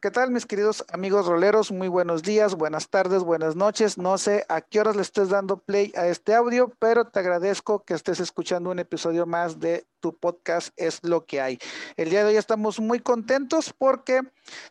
[0.00, 1.70] ¿Qué tal mis queridos amigos roleros?
[1.70, 3.98] Muy buenos días, buenas tardes, buenas noches.
[3.98, 7.84] No sé a qué horas le estés dando play a este audio, pero te agradezco
[7.84, 11.58] que estés escuchando un episodio más de tu podcast Es lo que hay.
[11.96, 14.22] El día de hoy estamos muy contentos porque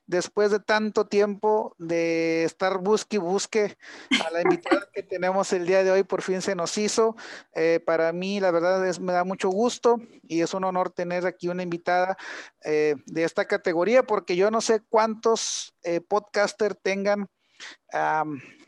[0.08, 3.78] después de tanto tiempo de estar busque y busque
[4.26, 7.16] a la invitada que tenemos el día de hoy, por fin se nos hizo.
[7.54, 11.26] Eh, para mí, la verdad es, me da mucho gusto y es un honor tener
[11.26, 12.18] aquí una invitada
[12.64, 17.28] eh, de esta categoría porque yo no sé cuántos eh, podcasters tengan,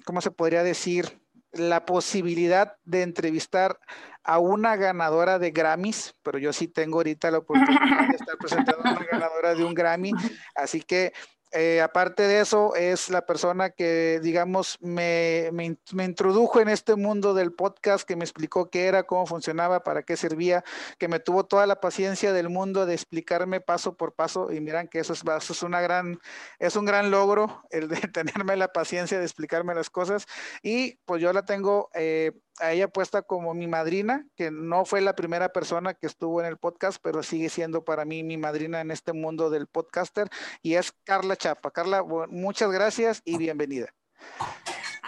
[0.05, 1.20] ¿cómo se podría decir?
[1.51, 3.79] La posibilidad de entrevistar
[4.23, 8.87] a una ganadora de Grammys, pero yo sí tengo ahorita la oportunidad de estar presentando
[8.87, 10.11] a una ganadora de un Grammy,
[10.55, 11.13] así que
[11.53, 17.33] eh, aparte de eso, es la persona que, digamos, me, me, introdujo en este mundo
[17.33, 20.63] del podcast, que me explicó qué era, cómo funcionaba, para qué servía,
[20.97, 24.51] que me tuvo toda la paciencia del mundo de explicarme paso por paso.
[24.51, 26.19] Y miran que eso es, eso es, una gran,
[26.59, 30.27] es un gran logro, el de tenerme la paciencia de explicarme las cosas.
[30.63, 35.01] Y pues yo la tengo eh, a ella puesta como mi madrina, que no fue
[35.01, 38.81] la primera persona que estuvo en el podcast, pero sigue siendo para mí mi madrina
[38.81, 40.29] en este mundo del podcaster,
[40.61, 41.71] y es Carla Chapa.
[41.71, 43.93] Carla, muchas gracias y bienvenida.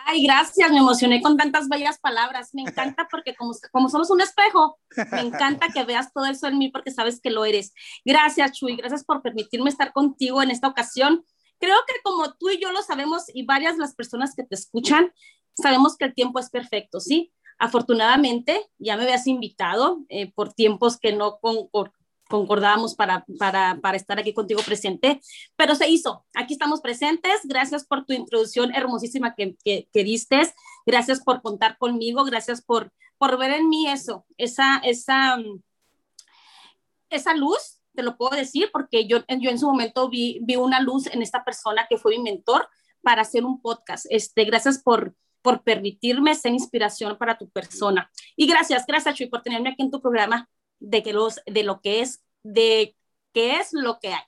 [0.05, 2.49] Ay, gracias, me emocioné con tantas bellas palabras.
[2.53, 4.77] Me encanta porque como, como somos un espejo,
[5.11, 7.73] me encanta que veas todo eso en mí porque sabes que lo eres.
[8.03, 11.25] Gracias, Chuy, gracias por permitirme estar contigo en esta ocasión.
[11.59, 15.13] Creo que como tú y yo lo sabemos y varias las personas que te escuchan,
[15.55, 17.31] sabemos que el tiempo es perfecto, ¿sí?
[17.59, 21.69] Afortunadamente, ya me habías invitado eh, por tiempos que no con,
[22.29, 25.21] concordábamos para, para, para, estar aquí contigo presente,
[25.55, 26.25] pero se hizo.
[26.33, 27.41] Aquí estamos presentes.
[27.43, 30.41] Gracias por tu introducción hermosísima que, que, que diste.
[30.85, 32.23] Gracias por contar conmigo.
[32.23, 35.37] Gracias por, por ver en mí eso, esa, esa,
[37.09, 40.81] esa luz, te lo puedo decir, porque yo, yo en su momento vi, vi una
[40.81, 42.67] luz en esta persona que fue mi mentor
[43.01, 44.05] para hacer un podcast.
[44.09, 48.09] Este, gracias por, por permitirme ser inspiración para tu persona.
[48.35, 51.81] Y gracias, gracias Chuy por tenerme aquí en tu programa de, que los, de lo
[51.81, 52.95] que es, de
[53.33, 54.23] qué es lo que hay.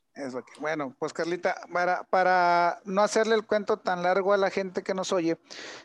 [0.60, 4.94] bueno, pues Carlita, para, para no hacerle el cuento tan largo a la gente que
[4.94, 5.38] nos oye,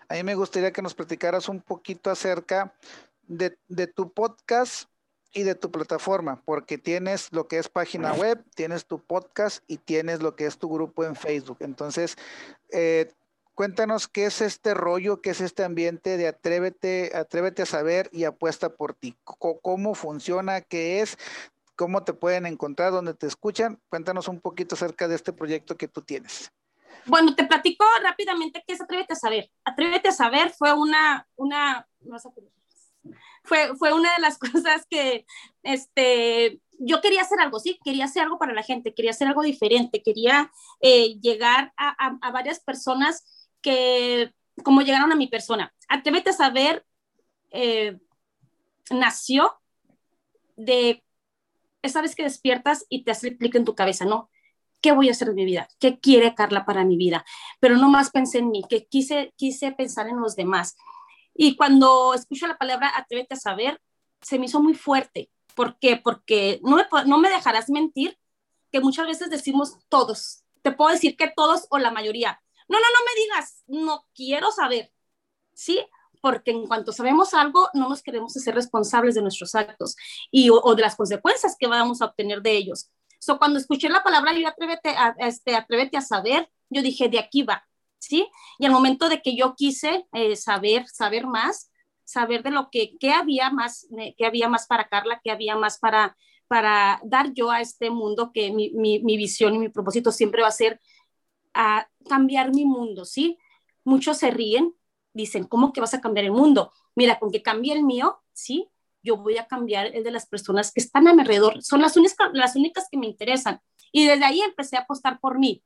[0.08, 2.74] a mí me gustaría que nos platicaras un poquito acerca
[3.22, 4.90] de, de tu podcast
[5.32, 9.76] y de tu plataforma, porque tienes lo que es página web, tienes tu podcast y
[9.76, 11.58] tienes lo que es tu grupo en Facebook.
[11.60, 12.16] Entonces,
[12.72, 13.12] eh,
[13.60, 18.24] Cuéntanos qué es este rollo, qué es este ambiente de atrévete, atrévete a saber y
[18.24, 19.18] apuesta por ti.
[19.22, 20.62] ¿Cómo funciona?
[20.62, 21.18] ¿Qué es?
[21.76, 22.90] ¿Cómo te pueden encontrar?
[22.90, 23.78] ¿Dónde te escuchan?
[23.90, 26.50] Cuéntanos un poquito acerca de este proyecto que tú tienes.
[27.04, 29.50] Bueno, te platico rápidamente qué es Atrévete a Saber.
[29.62, 31.86] Atrévete a Saber fue una, una,
[33.44, 35.26] fue, fue una de las cosas que,
[35.64, 39.42] este, yo quería hacer algo, sí, quería hacer algo para la gente, quería hacer algo
[39.42, 40.50] diferente, quería
[40.80, 44.32] eh, llegar a, a, a varias personas que,
[44.62, 45.72] como llegaron a mi persona.
[45.88, 46.84] Atrévete a saber,
[47.50, 47.98] eh,
[48.90, 49.60] nació
[50.56, 51.04] de
[51.82, 54.30] esa vez que despiertas y te hace clic en tu cabeza, ¿no?
[54.80, 55.68] ¿Qué voy a hacer en mi vida?
[55.78, 57.24] ¿Qué quiere Carla para mi vida?
[57.58, 60.76] Pero no más pensé en mí, que quise, quise pensar en los demás.
[61.34, 63.80] Y cuando escucho la palabra atrévete a saber,
[64.20, 65.30] se me hizo muy fuerte.
[65.54, 65.96] ¿Por qué?
[65.96, 68.18] Porque no me, no me dejarás mentir
[68.72, 70.44] que muchas veces decimos todos.
[70.62, 74.52] Te puedo decir que todos o la mayoría, no, no, no me digas, no quiero
[74.52, 74.92] saber,
[75.52, 75.84] ¿sí?
[76.20, 79.96] Porque en cuanto sabemos algo, no nos queremos ser responsables de nuestros actos
[80.30, 82.88] y, o, de las consecuencias que vamos a obtener de ellos.
[83.18, 87.18] So, cuando escuché la palabra, yo atrévete a, este, atrévete a saber, yo dije, de
[87.18, 87.66] aquí va,
[87.98, 88.28] ¿sí?
[88.60, 91.72] Y al momento de que yo quise eh, saber, saber más,
[92.04, 95.80] saber de lo que, qué había más, qué había más para Carla, qué había más
[95.80, 96.16] para,
[96.46, 100.42] para dar yo a este mundo, que mi, mi, mi visión y mi propósito siempre
[100.42, 100.80] va a ser
[101.54, 103.38] a cambiar mi mundo, ¿sí?
[103.84, 104.74] Muchos se ríen,
[105.12, 106.72] dicen, ¿cómo que vas a cambiar el mundo?
[106.94, 108.68] Mira, con que cambie el mío, ¿sí?
[109.02, 111.62] Yo voy a cambiar el de las personas que están a mi alrededor.
[111.62, 113.60] Son las únicas, las únicas que me interesan.
[113.92, 115.62] Y desde ahí empecé a apostar por mí,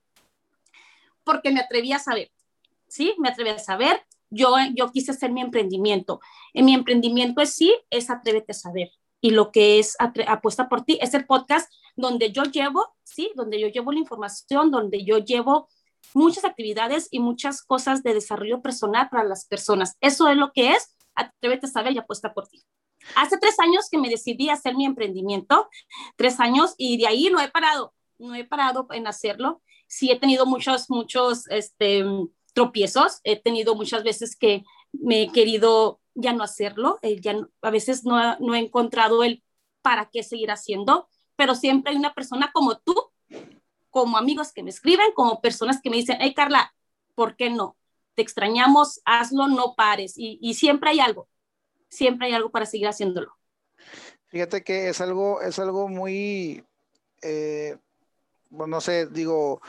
[1.24, 2.30] porque me atreví a saber,
[2.88, 3.14] ¿sí?
[3.18, 4.02] Me atreví a saber.
[4.30, 6.20] Yo, yo quise hacer mi emprendimiento.
[6.54, 8.90] En mi emprendimiento es sí, es atrévete a saber.
[9.20, 13.30] Y lo que es apuesta por ti es el podcast donde yo llevo, ¿sí?
[13.36, 15.68] Donde yo llevo la información, donde yo llevo
[16.12, 19.96] muchas actividades y muchas cosas de desarrollo personal para las personas.
[20.00, 22.64] Eso es lo que es Atrévete a saber y apuesta por ti.
[23.14, 25.68] Hace tres años que me decidí a hacer mi emprendimiento,
[26.16, 29.62] tres años, y de ahí no he parado, no he parado en hacerlo.
[29.86, 32.04] Sí he tenido muchos, muchos este,
[32.52, 37.70] tropiezos, he tenido muchas veces que me he querido ya no hacerlo, eh, ya a
[37.70, 39.42] veces no, no he encontrado el
[39.82, 42.94] para qué seguir haciendo, pero siempre hay una persona como tú
[43.94, 46.74] como amigos que me escriben, como personas que me dicen, hey Carla,
[47.14, 47.76] ¿por qué no?
[48.16, 50.14] Te extrañamos, hazlo, no pares.
[50.16, 51.28] Y, siempre hay algo,
[51.88, 53.32] siempre hay algo para seguir haciéndolo.
[54.26, 56.64] Fíjate que es algo, es algo muy,
[57.22, 57.76] eh,
[58.50, 59.62] no sé, digo,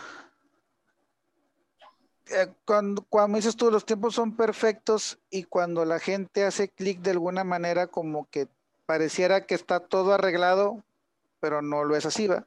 [2.32, 7.00] eh, cuando, cuando dices tú, los tiempos son perfectos y cuando la gente hace clic
[7.02, 8.48] de alguna manera como que
[8.88, 10.84] pareciera que está todo arreglado,
[11.40, 12.44] pero no lo es así, ¿va?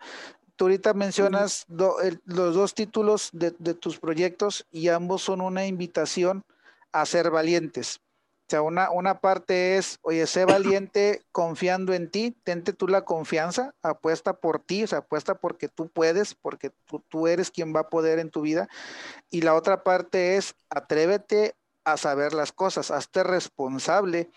[0.58, 6.44] Tú ahorita mencionas los dos títulos de, tus proyectos y ambos son una invitación
[6.90, 8.00] a ser valientes.
[8.00, 13.04] O sea, una, una parte es, oye, sé valiente confiando en ti, tente tú la
[13.04, 17.72] confianza, apuesta por ti, o sea, apuesta porque tú puedes, porque tú, tú eres quien
[17.72, 18.68] va a poder en tu vida.
[19.30, 21.54] Y la otra parte es, atrévete
[21.84, 24.28] a saber las cosas, hazte responsable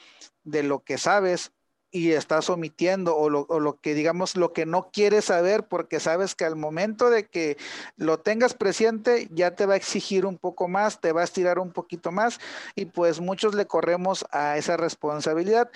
[0.43, 1.51] de lo que sabes
[1.91, 6.45] y estás omitiendo o lo, que digamos lo que no quieres saber porque sabes que
[6.45, 7.57] al momento de que
[7.97, 11.59] lo tengas presente ya te va a exigir un poco más, te va a estirar
[11.59, 12.39] un poquito más
[12.75, 15.69] y pues muchos le corremos a esa responsabilidad.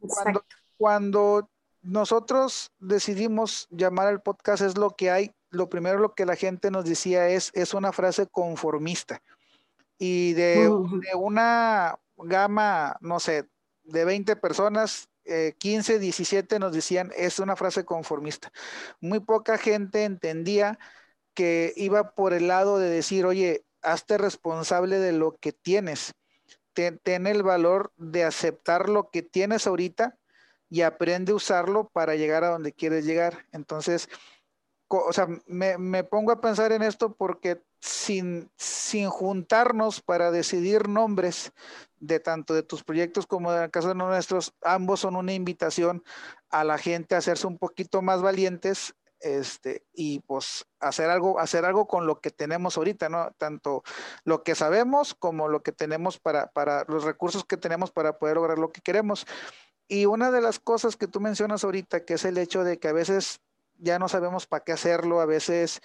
[0.00, 0.44] Cuando,
[0.78, 1.50] cuando
[1.82, 6.70] nosotros decidimos llamar al podcast es lo que hay, lo primero lo que la gente
[6.70, 9.22] nos decía es, es una frase conformista.
[9.98, 13.48] Y de, de una gama, no sé,
[13.84, 15.08] de 20 personas,
[15.58, 18.52] 15, eh, 17 nos decían, es una frase conformista.
[19.00, 20.78] Muy poca gente entendía
[21.34, 26.14] que iba por el lado de decir, oye, hazte responsable de lo que tienes.
[26.72, 30.18] Ten, el valor de aceptar lo que tienes ahorita
[30.68, 33.46] y aprende a usarlo para llegar a donde quieres llegar.
[33.52, 34.08] Entonces,
[34.88, 40.88] o sea, me, me pongo a pensar en esto porque sin, sin juntarnos para decidir
[40.88, 41.52] nombres
[41.98, 46.02] de tanto de tus proyectos como de caso de nuestros, ambos son una invitación
[46.50, 51.64] a la gente a hacerse un poquito más valientes este, y pues hacer algo, hacer
[51.64, 53.32] algo con lo que tenemos ahorita, ¿no?
[53.38, 53.82] Tanto
[54.24, 58.36] lo que sabemos como lo que tenemos para, para los recursos que tenemos para poder
[58.36, 59.26] lograr lo que queremos.
[59.88, 62.88] Y una de las cosas que tú mencionas ahorita, que es el hecho de que
[62.88, 63.40] a veces
[63.78, 65.80] ya no sabemos para qué hacerlo, a veces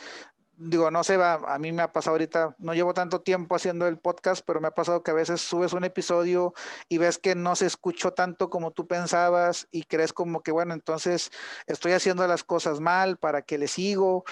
[0.69, 3.97] digo, no sé, a mí me ha pasado ahorita, no llevo tanto tiempo haciendo el
[3.97, 6.53] podcast, pero me ha pasado que a veces subes un episodio
[6.87, 10.73] y ves que no se escuchó tanto como tú pensabas y crees como que, bueno,
[10.73, 11.31] entonces
[11.65, 14.23] estoy haciendo las cosas mal, ¿para que le sigo?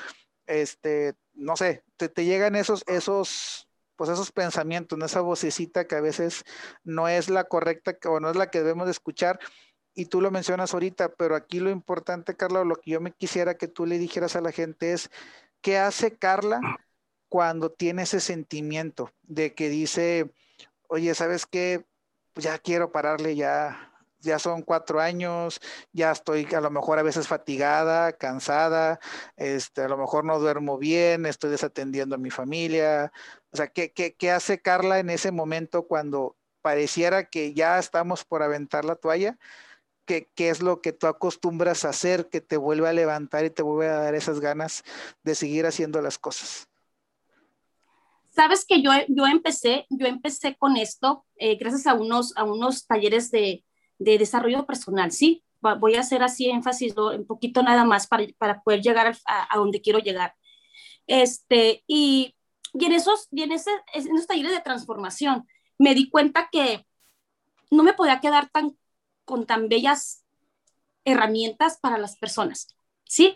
[0.45, 6.43] Este, no sé, te, llegan esos, esos, pues esos pensamientos, esa vocecita que a veces
[6.83, 9.39] no es la correcta o no es la que debemos de escuchar.
[9.99, 13.57] Y tú lo mencionas ahorita, pero aquí lo importante, Carlos, lo que yo me quisiera
[13.57, 15.09] que tú le dijeras a la gente es,
[15.61, 16.61] ¿Qué hace Carla
[17.27, 20.31] cuando tiene ese sentimiento de que dice,
[20.87, 21.85] oye, ¿sabes qué?
[22.33, 25.59] Pues ya quiero pararle, ya, ya son cuatro años,
[25.91, 28.99] ya estoy a lo mejor a veces fatigada, cansada,
[29.35, 33.11] este, a lo mejor no duermo bien, estoy desatendiendo a mi familia.
[33.51, 38.23] O sea, ¿qué, qué, qué hace Carla en ese momento cuando pareciera que ya estamos
[38.23, 39.37] por aventar la toalla?
[40.09, 43.61] Qué, es lo que tú acostumbras a hacer que te vuelve a levantar y te
[43.61, 44.83] vuelve a dar esas ganas
[45.23, 46.67] de seguir haciendo las cosas.
[48.31, 52.87] Sabes que yo, yo empecé, yo empecé con esto eh, gracias a unos, a unos
[52.87, 53.63] talleres de,
[53.99, 55.43] de desarrollo personal, ¿sí?
[55.61, 59.57] Voy a hacer así énfasis un poquito nada más para, para poder llegar a, a,
[59.57, 60.33] donde quiero llegar.
[61.05, 62.33] Este, y,
[62.73, 65.45] y, en, esos, y en, ese, en esos talleres de transformación
[65.77, 66.85] me di cuenta que
[67.71, 68.77] no me podía quedar tan
[69.29, 70.25] con tan bellas
[71.05, 73.35] herramientas para las personas, ¿sí?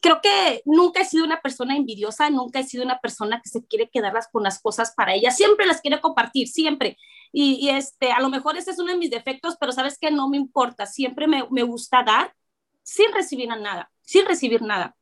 [0.00, 3.62] Creo que nunca he sido una persona envidiosa, nunca he sido una persona que se
[3.66, 6.96] quiere quedarlas con las cosas para ella, siempre las quiere compartir, siempre.
[7.30, 10.30] Y, este, a lo mejor ese es uno de mis defectos, pero sabes que no
[10.30, 12.34] me importa, siempre me, me gusta dar
[12.82, 14.96] sin recibir nada, sin recibir nada.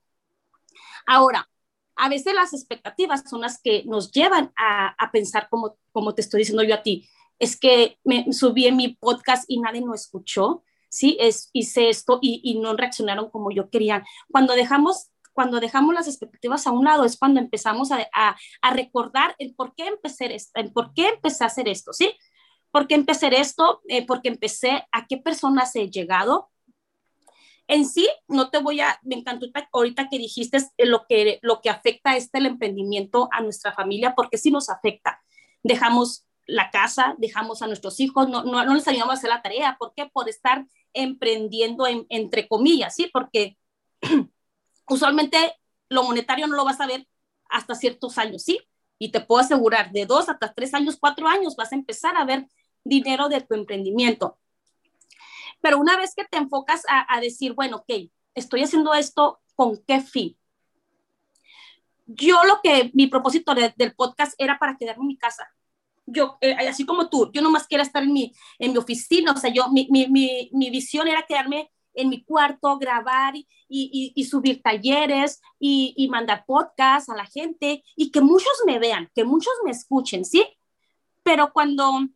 [1.07, 1.49] Ahora,
[1.95, 6.23] a veces las expectativas son las que nos llevan a, a pensar como, como te
[6.23, 7.09] estoy diciendo yo a ti
[7.41, 11.17] es que me subí en mi podcast y nadie lo escuchó, ¿sí?
[11.19, 14.05] Es, hice esto y, no reaccionaron como yo quería.
[14.31, 18.37] Cuando dejamos, cuando dejamos las expectativas a un lado es cuando empezamos a,
[18.73, 22.15] recordar el por qué empecé esto, el por qué empecé a hacer esto, ¿sí?
[22.71, 23.81] ¿Por qué empecé esto?
[23.89, 26.51] Eh, porque empecé a qué personas he llegado,
[27.69, 31.71] en sí, no te voy a, me encantó ahorita que dijiste lo que, lo que
[31.71, 35.23] afecta este el emprendimiento a nuestra familia, porque sí nos afecta.
[35.63, 39.43] Dejamos la casa, dejamos a nuestros hijos, no, no, no les ayudamos a hacer la
[39.43, 39.77] tarea.
[39.79, 40.07] ¿Por qué?
[40.07, 43.09] Por estar emprendiendo entre comillas, ¿sí?
[43.13, 43.57] Porque
[44.89, 45.55] usualmente
[45.89, 47.07] lo monetario no lo vas a ver
[47.49, 48.61] hasta ciertos años, ¿sí?
[48.99, 52.25] Y te puedo asegurar, de dos hasta tres años, cuatro años, vas a empezar a
[52.25, 52.47] ver
[52.85, 54.39] dinero de tu emprendimiento.
[55.61, 60.01] Pero una vez que te enfocas a, decir, bueno, ok, estoy haciendo esto, ¿con qué
[60.01, 60.37] fin?
[62.13, 65.49] yo lo que mi propósito del podcast era para quedarme en mi casa.
[66.13, 69.37] Yo, eh, así como tú, yo nomás quería estar en mi, en mi oficina, o
[69.37, 74.13] sea, yo, mi, mi, mi, mi visión era quedarme en mi cuarto, grabar y, y,
[74.15, 79.11] y subir talleres y, y, mandar podcasts a la gente y que muchos me vean,
[79.15, 80.45] que muchos me escuchen, ¿sí?
[81.23, 82.09] Pero cuando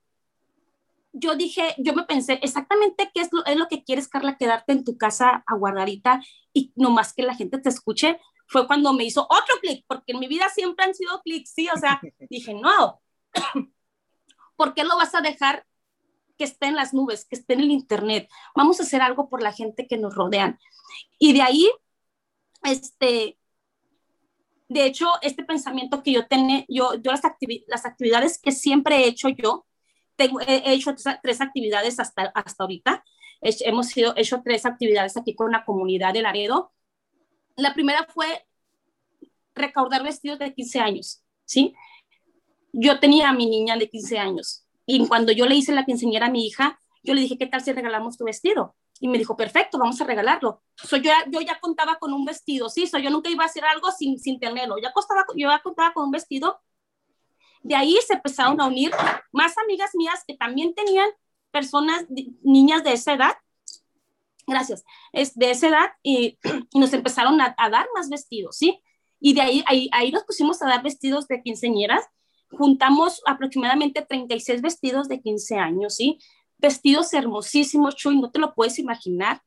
[1.12, 4.72] yo dije, yo me pensé exactamente qué es lo, es lo que quieres, Carla, quedarte
[4.72, 6.20] en tu casa aguardadita
[6.52, 10.18] y nomás que la gente te escuche, fue cuando me hizo otro clic, porque en
[10.18, 13.00] mi vida siempre han sido clics, sí, o sea, dije, no,
[14.56, 15.66] ¿por qué lo vas a dejar
[16.36, 18.28] que esté en las nubes, que esté en el Internet?
[18.54, 20.58] Vamos a hacer algo por la gente que nos rodean.
[21.18, 21.70] Y de ahí,
[22.62, 23.38] este,
[24.68, 27.22] de hecho, este pensamiento que yo tenía, yo, las,
[27.66, 29.66] las actividades que siempre he hecho yo,
[30.16, 33.04] tengo, he hecho tres, actividades hasta, hasta ahorita.
[33.40, 36.74] hemos sido, hecho tres actividades aquí con la comunidad de Laredo
[37.56, 38.46] la primera fue
[39.54, 41.74] recaudar vestidos de 15 años, ¿sí?
[42.76, 46.26] Yo tenía a mi niña de 15 años y cuando yo le hice la quinceañera
[46.26, 48.74] a mi hija, yo le dije, ¿qué tal si regalamos tu vestido?
[48.98, 50.62] Y me dijo, perfecto, vamos a regalarlo.
[50.76, 53.64] So, yo, yo ya contaba con un vestido, sí, so, yo nunca iba a hacer
[53.64, 54.76] algo sin, sin tenerlo.
[54.78, 56.60] Ya costaba, yo ya contaba con un vestido.
[57.62, 58.90] De ahí se empezaron a unir
[59.32, 61.08] más amigas mías que también tenían
[61.50, 62.04] personas,
[62.42, 63.36] niñas de esa edad,
[64.46, 66.38] gracias, es de esa edad y,
[66.74, 68.82] nos empezaron a, dar más vestidos, ¿sí?
[69.20, 72.04] Y de ahí, ahí, ahí nos pusimos a dar vestidos de quinceñeras,
[72.54, 76.18] juntamos aproximadamente 36 vestidos de 15 años, ¿sí?
[76.58, 79.42] Vestidos hermosísimos, Chuy, no te lo puedes imaginar,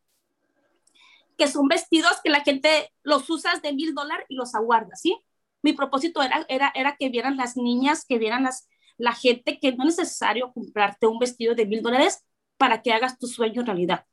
[1.37, 5.17] que son vestidos que la gente los usas de mil dólares y los aguarda, ¿sí?
[5.61, 9.71] Mi propósito era, era, era que vieran las niñas, que vieran las, la gente que
[9.73, 12.25] no es necesario comprarte un vestido de mil dólares
[12.57, 14.05] para que hagas tu sueño realidad.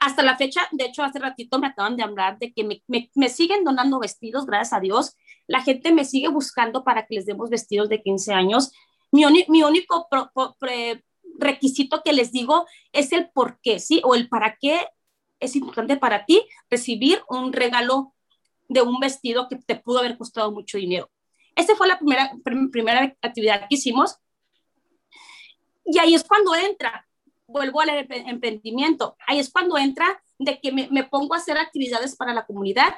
[0.00, 3.64] Hasta la fecha, de hecho, hace ratito me acaban de hablar de que me, siguen
[3.64, 5.16] donando vestidos, gracias a Dios.
[5.46, 8.72] La gente me sigue buscando para que les demos vestidos de 15 años.
[9.10, 10.08] Mi, mi único
[11.38, 14.00] requisito que les digo es el por qué, ¿sí?
[14.04, 14.86] O el para qué
[15.40, 18.14] es importante para ti recibir un regalo
[18.68, 21.10] de un vestido que te pudo haber costado mucho dinero.
[21.56, 22.32] Esa fue la primera,
[22.70, 24.16] primera actividad que hicimos.
[25.84, 27.07] Y ahí es cuando entra
[27.48, 29.16] vuelvo al emprendimiento.
[29.26, 32.94] Ahí es cuando entra de que me, pongo a hacer actividades para la comunidad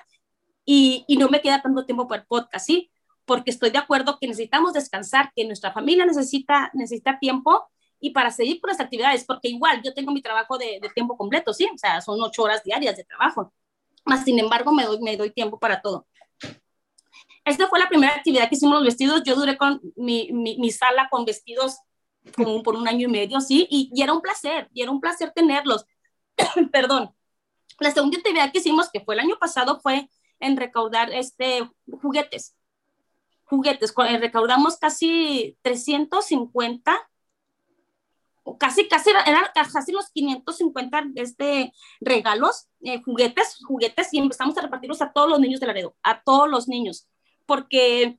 [0.66, 2.90] y, no me queda tanto tiempo para el podcast, ¿sí?
[3.24, 7.68] Porque estoy de acuerdo que necesitamos descansar, que nuestra familia necesita, necesita tiempo
[8.00, 11.54] y para seguir con las actividades, porque igual yo tengo mi trabajo de, tiempo completo,
[11.54, 11.68] ¿sí?
[11.72, 13.52] O sea, son ocho horas diarias de trabajo.
[14.04, 16.06] Más sin embargo, me doy, me doy tiempo para todo.
[17.44, 19.22] Esta fue la primera actividad que hicimos los vestidos.
[19.24, 21.78] Yo duré con mi, mi, mi sala con vestidos
[22.36, 25.00] como por un año y medio, sí, y, y era un placer, y era un
[25.00, 25.86] placer tenerlos.
[26.72, 27.14] Perdón.
[27.78, 31.68] La segunda actividad que hicimos, que fue el año pasado, fue en recaudar este,
[32.02, 32.54] juguetes.
[33.44, 37.10] Juguetes, eh, recaudamos casi 350
[38.58, 45.02] casi, casi, eran casi los 550 este, regalos, eh, juguetes, juguetes, y empezamos a repartirlos
[45.02, 47.08] a todos los niños de Laredo, a todos los niños,
[47.46, 48.18] porque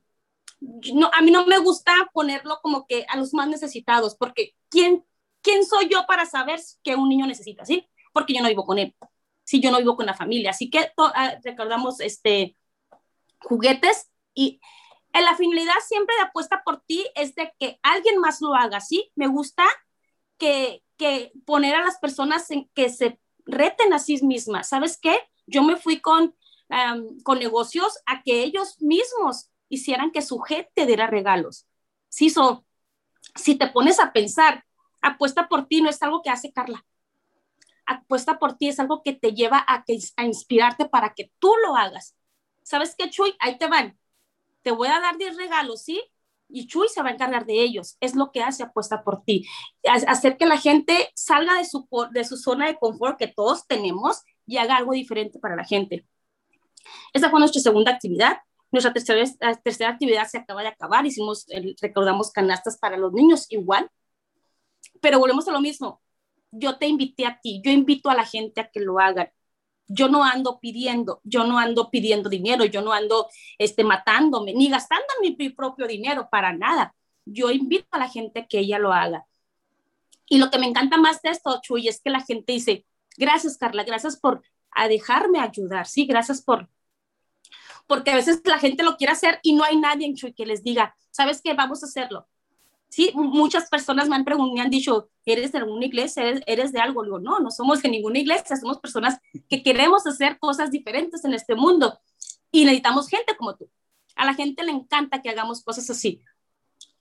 [0.94, 5.04] no, a mí no me gusta ponerlo como que a los más necesitados, porque ¿quién,
[5.42, 7.88] ¿quién soy yo para saber que un niño necesita, sí?
[8.12, 8.94] Porque yo no vivo con él,
[9.44, 12.56] sí, yo no vivo con la familia, así que ah, recordamos este,
[13.40, 14.60] juguetes y
[15.12, 18.80] en la finalidad siempre de apuesta por ti es de que alguien más lo haga,
[18.80, 19.10] ¿sí?
[19.14, 19.64] Me gusta
[20.38, 24.68] que, que poner a las personas en que se reten a sí mismas.
[24.68, 25.18] ¿Sabes qué?
[25.46, 26.34] Yo me fui con,
[27.24, 31.66] con negocios a que ellos mismos hicieran que su gente diera regalos.
[32.08, 32.64] Sí, so,
[33.34, 34.64] si te pones a pensar,
[35.00, 36.84] apuesta por ti no es algo que hace Carla.
[37.86, 41.52] Apuesta por ti es algo que te lleva a, que, a inspirarte para que tú
[41.64, 42.14] lo hagas.
[42.62, 43.34] ¿Sabes qué, Chuy?
[43.40, 43.98] Ahí te van.
[44.60, 46.02] Te voy a dar 10 regalos, ¿sí?
[46.48, 47.96] Y Chuy se va a encargar de ellos.
[48.00, 49.48] Es lo que hace apuesta por ti.
[50.06, 54.22] Hacer que la gente salga de su, de su zona de confort que todos tenemos
[54.46, 56.06] y haga algo diferente para la gente.
[57.14, 58.36] Esa fue nuestra segunda actividad.
[58.72, 59.22] Nuestra tercera,
[59.62, 61.46] tercera actividad se acaba de acabar, hicimos,
[61.80, 63.90] recordamos canastas para los niños igual,
[65.02, 66.00] pero volvemos a lo mismo.
[66.50, 69.30] Yo te invité a ti, yo invito a la gente a que lo hagan.
[69.88, 74.70] Yo no ando pidiendo, yo no ando pidiendo dinero, yo no ando este, matándome, ni
[74.70, 76.94] gastando mi, propio dinero para nada.
[77.26, 79.26] Yo invito a la gente a que ella lo haga.
[80.26, 82.86] Y lo que me encanta más de esto, Chuy, es que la gente dice,
[83.18, 86.70] gracias Carla, gracias por a dejarme ayudar, sí, gracias por,
[87.86, 90.46] porque a veces la gente lo quiere hacer y no hay nadie en Chuy que
[90.46, 91.54] les diga, ¿sabes qué?
[91.54, 92.28] Vamos a hacerlo.
[92.88, 96.42] Sí, muchas personas me han preguntado, me han dicho, ¿eres de alguna iglesia?
[96.46, 97.02] ¿Eres, de algo?
[97.02, 101.32] Digo, no, no somos de ninguna iglesia, somos personas que queremos hacer cosas diferentes en
[101.32, 101.98] este mundo
[102.50, 103.70] y necesitamos gente como tú.
[104.14, 106.20] A la gente le encanta que hagamos cosas así.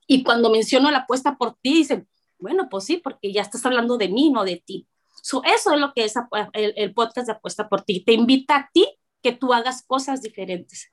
[0.07, 2.07] Y cuando menciono la apuesta por ti, dicen,
[2.39, 4.88] bueno, pues sí, porque ya estás hablando de mí, no de ti.
[5.21, 6.15] eso es lo que es
[6.53, 8.03] el, podcast de apuesta por ti.
[8.03, 8.88] Te invita a ti
[9.21, 10.91] que tú hagas cosas diferentes.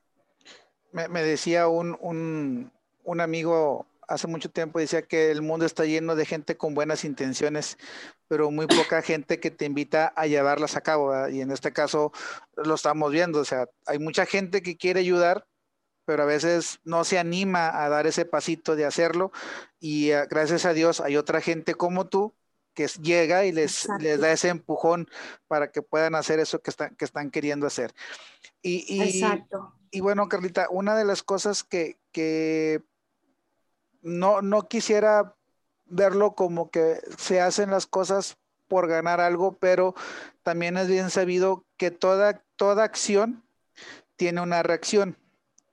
[0.91, 2.71] Me, decía un, un,
[3.03, 7.05] un amigo hace mucho tiempo decía que el mundo está lleno de gente con buenas
[7.05, 7.77] intenciones,
[8.27, 11.27] pero muy poca gente que te invita a llevarlas a cabo.
[11.29, 12.11] Y en este caso
[12.55, 13.39] lo estamos viendo.
[13.39, 15.45] O sea, hay mucha gente que quiere ayudar,
[16.05, 19.31] pero a veces no se anima a dar ese pasito de hacerlo.
[19.79, 22.33] Y ah, gracias a Dios hay otra gente como tú
[22.79, 25.09] que llega y les, les da ese empujón
[25.49, 27.93] para que puedan hacer eso que están, que están queriendo hacer.
[28.61, 29.73] Y, y, Exacto.
[29.91, 32.81] y bueno, Carlita, una de las cosas que, que
[34.01, 35.35] no, no quisiera
[35.87, 38.37] verlo como que se hacen las cosas
[38.69, 39.93] por ganar algo, pero
[40.41, 43.43] también es bien sabido que toda, toda acción
[44.15, 45.17] tiene una reacción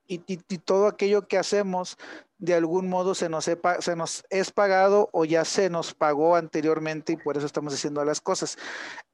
[0.08, 0.18] y,
[0.58, 1.98] todo aquello que hacemos
[2.38, 7.14] de algún modo se nos, se nos es pagado o ya se nos pagó anteriormente
[7.14, 8.58] y por eso estamos haciendo las cosas.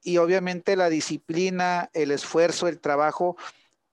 [0.01, 3.37] Y obviamente la disciplina, el esfuerzo, el trabajo,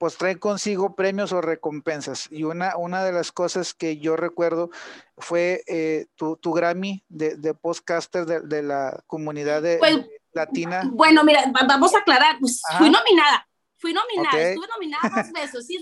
[0.01, 2.27] pues trae consigo premios o recompensas.
[2.31, 4.71] Y una, una de las cosas que yo recuerdo
[5.19, 10.89] fue eh, tu, tu, Grammy de, de podcaster de, la comunidad de, pues, latina.
[10.91, 13.47] Bueno, mira, vamos a aclarar, pues, fui nominada,
[13.81, 15.81] fui nominada, estuve nominada dos veces, ¿sí?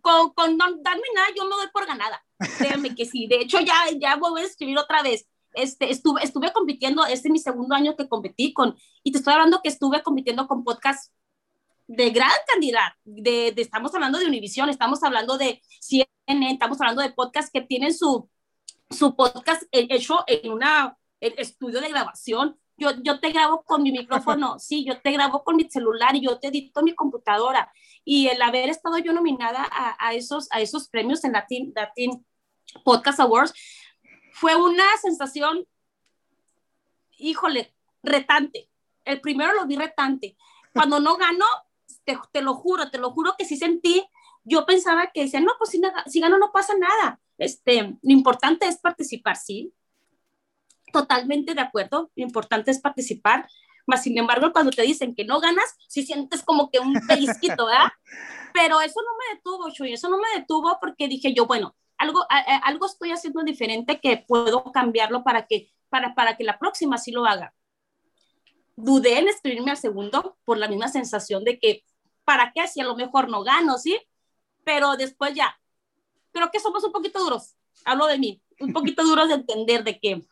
[0.00, 2.24] con, con nominada yo me doy por ganada,
[2.58, 5.26] créeme que sí, de hecho ya, ya voy a escribir otra vez.
[5.52, 9.34] Este, estuve, estuve compitiendo, este es mi segundo año que competí con, y te estoy
[9.34, 11.12] hablando que estuve compitiendo con podcast
[11.86, 17.12] de gran cantidad, de, estamos hablando de Univision, estamos hablando de CNN, estamos hablando de
[17.12, 18.28] podcasts que tienen su,
[18.90, 20.62] su podcast hecho en un
[21.20, 22.58] estudio de grabación.
[22.76, 26.22] Yo, yo te grabo con mi micrófono, sí, yo te grabo con mi celular y
[26.22, 27.72] yo te edito mi computadora.
[28.04, 32.24] Y el haber estado yo nominada a, a esos, a esos premios en Latin, Latin
[32.84, 33.54] Podcast Awards
[34.32, 35.66] fue una sensación,
[37.18, 38.68] híjole, retante.
[39.04, 40.36] El primero lo vi retante.
[40.72, 41.46] Cuando no ganó,
[42.04, 44.04] te, lo juro, te lo juro que sí sentí,
[44.42, 48.66] yo pensaba que decía, no, pues si, si gano no pasa nada, este, lo importante
[48.66, 49.72] es participar, sí,
[50.94, 53.46] totalmente de acuerdo, lo importante es participar,
[53.86, 57.66] más sin embargo, cuando te dicen que no ganas, sí sientes como que un pellizquito,
[57.66, 57.92] ¿verdad?
[58.54, 62.24] Pero eso no me detuvo, Chuy, eso no me detuvo porque dije yo, bueno, algo,
[62.62, 67.12] algo estoy haciendo diferente que puedo cambiarlo para que, para, para que la próxima sí
[67.12, 67.54] lo haga.
[68.76, 71.84] Dudé en escribirme al segundo por la misma sensación de que
[72.24, 72.66] ¿para qué?
[72.68, 73.98] Si a lo mejor no gano, ¿sí?
[74.64, 75.58] Pero después ya,
[76.32, 77.54] creo que somos un poquito duros,
[77.84, 80.26] hablo de mí, un poquito duros de entender de que,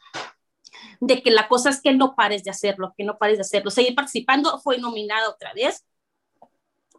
[1.03, 3.73] de que la cosa es que no pares de hacerlo, que no pares de hacerlo.
[3.73, 5.85] Seguir participando, fue nominada otra vez.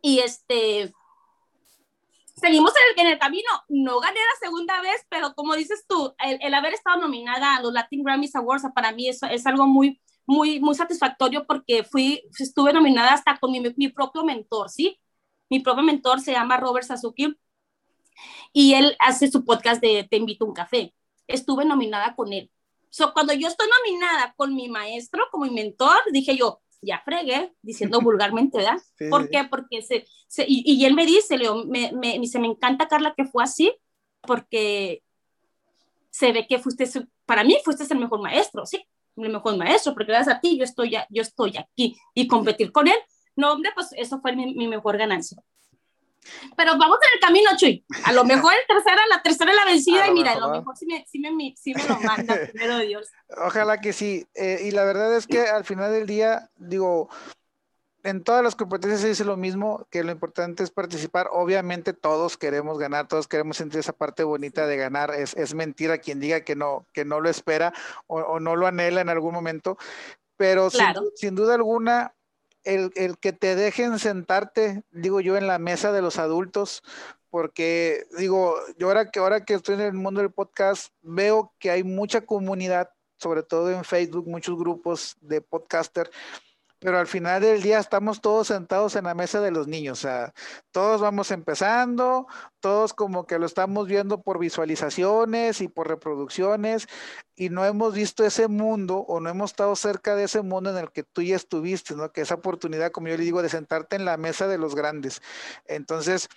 [0.01, 0.93] Y este,
[2.35, 3.49] seguimos en el, en el, camino.
[3.69, 7.71] No gané la segunda vez, pero como dices tú, el, haber estado nominada a los
[7.71, 12.73] Latin Grammys Awards para mí eso es algo muy, muy, muy satisfactorio porque fui, estuve
[12.73, 14.99] nominada hasta con mi, mi propio mentor, ¿sí?
[15.49, 17.37] Mi propio mentor se llama Robert Sasuki
[18.51, 20.93] y él hace su podcast de Te invito a un café.
[21.27, 22.51] Estuve nominada con él.
[22.93, 27.51] So, cuando yo estoy nominada con mi maestro, como mi mentor, dije yo, ya fregué,
[27.63, 28.77] diciendo vulgarmente, ¿verdad?
[29.09, 29.45] ¿Por qué?
[29.49, 33.15] Porque se, se y, y, él me dice, Leo, me, me, dice, me encanta, Carla,
[33.17, 33.73] que fue así,
[34.21, 35.01] porque
[36.11, 36.85] se ve que fuiste,
[37.25, 38.85] para mí fuiste el mejor maestro, ¿sí?
[39.17, 42.87] el mejor maestro, porque gracias a ti yo estoy, yo estoy aquí y competir con
[42.87, 42.97] él,
[43.35, 45.41] no, hombre, pues eso fue mi, mi mejor ganancia.
[46.55, 47.85] Pero vamos en el camino, Chuy.
[48.05, 50.75] A lo mejor el tercera, la tercera es la vencida y mira, a lo mejor
[50.77, 53.09] sí me, sí me, sí me lo manda primero Dios.
[53.45, 54.25] Ojalá que sí.
[54.35, 57.09] Eh, y la verdad es que al final del día, digo,
[58.03, 61.29] en todas las competencias se dice lo mismo, que lo importante es participar.
[61.31, 65.13] Obviamente todos queremos ganar, todos queremos sentir esa parte bonita de ganar.
[65.13, 67.73] Es, es mentira quien diga que no, que no lo espera
[68.07, 69.77] o, no lo anhela en algún momento.
[70.35, 70.69] Pero
[71.15, 72.13] sin, duda alguna,
[72.63, 76.83] el, el, que te dejen sentarte, digo yo, en la mesa de los adultos,
[77.29, 81.71] porque digo, yo ahora que, ahora que estoy en el mundo del podcast, veo que
[81.71, 86.09] hay mucha comunidad, sobre todo en Facebook, muchos grupos de podcaster
[86.83, 90.05] pero al final del día estamos todos sentados en la mesa de los niños,
[90.71, 92.27] todos vamos empezando,
[92.59, 96.89] todos como que lo estamos viendo por visualizaciones y por reproducciones
[97.35, 100.77] y no hemos visto ese mundo o no hemos estado cerca de ese mundo en
[100.77, 102.11] el que tú ya estuviste, ¿no?
[102.11, 105.21] Que esa oportunidad, como yo le digo, de sentarte en la mesa de los grandes.
[105.65, 106.27] Entonces,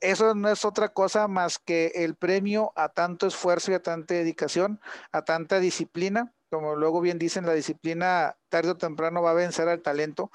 [0.00, 4.14] eso no es otra cosa más que el premio a tanto esfuerzo y a tanta
[4.14, 4.80] dedicación,
[5.12, 9.70] a tanta disciplina como luego bien dicen, la disciplina tarde o temprano va a vencer
[9.70, 10.30] al talento.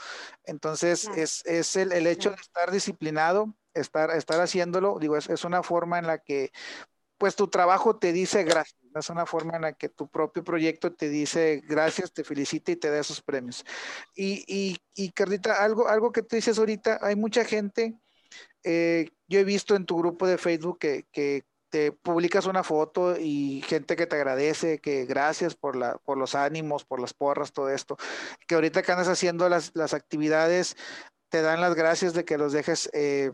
[0.45, 4.97] Entonces, es, el, hecho de estar disciplinado, estar, estar haciéndolo.
[4.99, 6.51] Digo, es, es una forma en la que
[7.19, 8.81] pues tu trabajo te dice gracias.
[8.95, 12.77] Es una forma en la que tu propio proyecto te dice gracias, te felicita y
[12.77, 13.63] te da esos premios.
[14.15, 17.93] Y, y, y Carlita, algo, algo que tú dices ahorita, hay mucha gente,
[18.63, 23.17] eh, yo he visto en tu grupo de Facebook que, que te publicas una foto
[23.17, 27.51] y gente que te agradece, que gracias por, la, por los ánimos, por las porras,
[27.51, 27.97] todo esto,
[28.47, 30.77] que ahorita que andas haciendo las, las actividades,
[31.29, 33.33] te dan las gracias de que los dejes eh,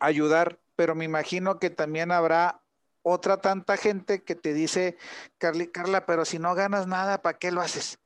[0.00, 2.62] ayudar, pero me imagino que también habrá
[3.02, 4.96] otra tanta gente que te dice,
[5.38, 7.98] Carla, pero si no ganas nada, ¿para qué lo haces?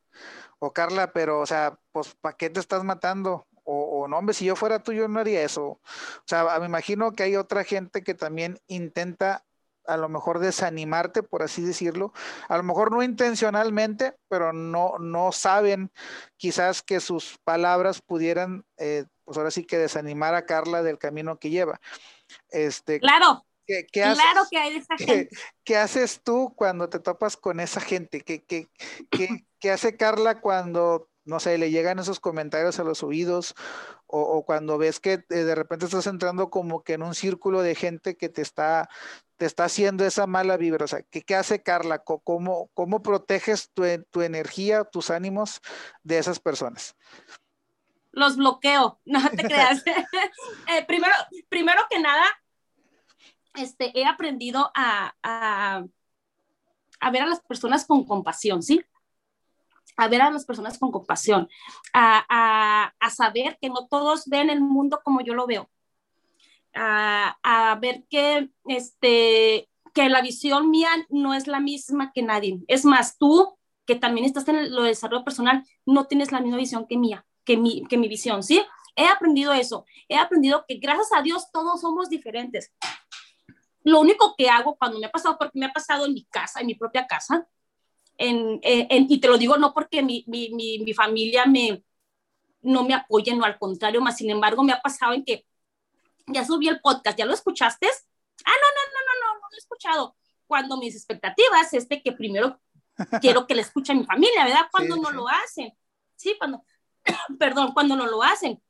[0.58, 3.46] O Carla, pero, o sea, pues, ¿para qué te estás matando?
[3.64, 5.64] O, no, hombre, si yo fuera tú, yo no haría eso.
[5.64, 5.80] O
[6.26, 9.44] sea, me imagino que hay otra gente que también intenta
[9.86, 12.12] a lo mejor desanimarte, por así decirlo,
[12.48, 15.90] a lo mejor no intencionalmente, pero no, no saben
[16.36, 21.38] quizás que sus palabras pudieran, eh, pues ahora sí que desanimar a Carla del camino
[21.38, 21.80] que lleva.
[22.50, 23.44] Este, claro,
[23.92, 25.28] claro que hay esa gente.
[25.64, 28.22] ¿qué, haces tú cuando te topas con esa gente?
[28.22, 28.68] ¿Qué, qué,
[29.58, 33.54] qué, hace Carla cuando, no sé, le llegan esos comentarios a los oídos?
[34.06, 37.74] O, cuando ves que eh, de repente estás entrando como que en un círculo de
[37.74, 38.90] gente que te está,
[39.36, 40.84] te está haciendo esa mala vibra.
[40.84, 42.00] O sea, ¿qué, qué hace Carla?
[42.00, 45.62] ¿Cómo, cómo proteges tu, tu energía, tus ánimos
[46.02, 46.94] de esas personas?
[48.12, 49.82] los bloqueo, no te creas.
[50.68, 51.14] Eh, primero,
[51.48, 52.24] primero que nada,
[53.54, 55.84] este, he aprendido a, a,
[57.10, 58.84] ver a las personas con compasión, ¿sí?
[59.96, 61.48] A ver a las personas con compasión,
[61.92, 65.68] a, a saber que no todos ven el mundo como yo lo veo,
[66.74, 72.60] a, ver que, este, que la visión mía no es la misma que nadie.
[72.68, 76.56] Es más, tú, que también estás en lo de desarrollo personal, no tienes la misma
[76.56, 78.62] visión que mía, que mi, que mi visión, ¿sí?
[78.94, 82.72] He aprendido eso, he aprendido que gracias a Dios todos somos diferentes
[83.84, 86.60] lo único que hago cuando me ha pasado, porque me ha pasado en mi casa,
[86.60, 87.48] en mi propia casa,
[88.22, 91.82] en, en, y te lo digo no porque mi, mi, mi, familia me,
[92.60, 95.44] no me apoye, no al contrario, más sin embargo me ha pasado en que
[96.26, 97.86] ya subí el podcast, ¿ya lo escuchaste?
[97.86, 100.16] Ah, no, no, no, no, no, no lo he escuchado.
[100.46, 102.60] Cuando mis expectativas es de que primero
[103.20, 104.68] quiero que le escuche a mi familia, ¿verdad?
[104.70, 105.72] Cuando no lo hacen.
[106.14, 106.64] Sí, cuando,
[107.38, 108.62] perdón, cuando no lo hacen.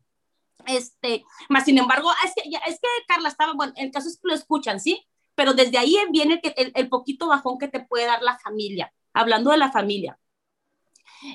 [0.66, 4.28] Este, más sin embargo, es que, es que Carla estaba, bueno, el caso es que
[4.28, 5.06] lo escuchan, ¿sí?
[5.34, 9.50] Pero desde ahí viene el, el, poquito bajón que te puede dar la familia, hablando
[9.50, 10.18] de la familia.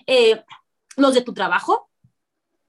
[0.05, 0.43] Eh,
[0.95, 1.89] los de tu trabajo,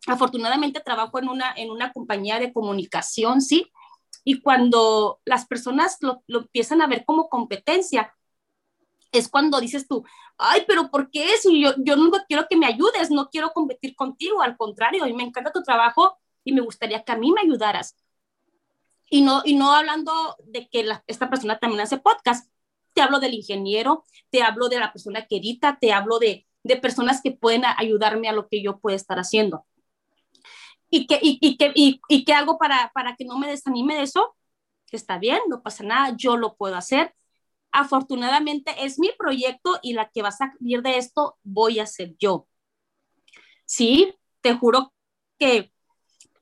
[0.06, 3.70] afortunadamente trabajo en una, en una compañía de comunicación, ¿sí?
[4.24, 8.14] Y cuando las personas lo, lo empiezan a ver como competencia,
[9.12, 10.04] es cuando dices tú,
[10.36, 11.26] ay, pero ¿por qué?
[11.38, 15.12] Si yo, yo nunca quiero que me ayudes, no quiero competir contigo, al contrario, y
[15.12, 17.96] me encanta tu trabajo, y me gustaría que a mí me ayudaras.
[19.10, 22.50] Y no, y no hablando de que esta persona también hace podcast,
[22.98, 26.76] te hablo del ingeniero, te hablo de la persona que edita, te hablo de, de
[26.78, 29.64] personas que pueden ayudarme a lo que yo pueda estar haciendo.
[30.90, 34.02] ¿Y qué, y, y, y, y qué hago para, para que no me desanime de
[34.02, 34.34] eso?
[34.90, 37.14] Está bien, no pasa nada, yo lo puedo hacer.
[37.72, 42.16] Afortunadamente es mi proyecto y la que va a salir de esto voy a ser
[42.18, 42.48] yo.
[43.64, 44.92] Sí, te juro
[45.38, 45.72] que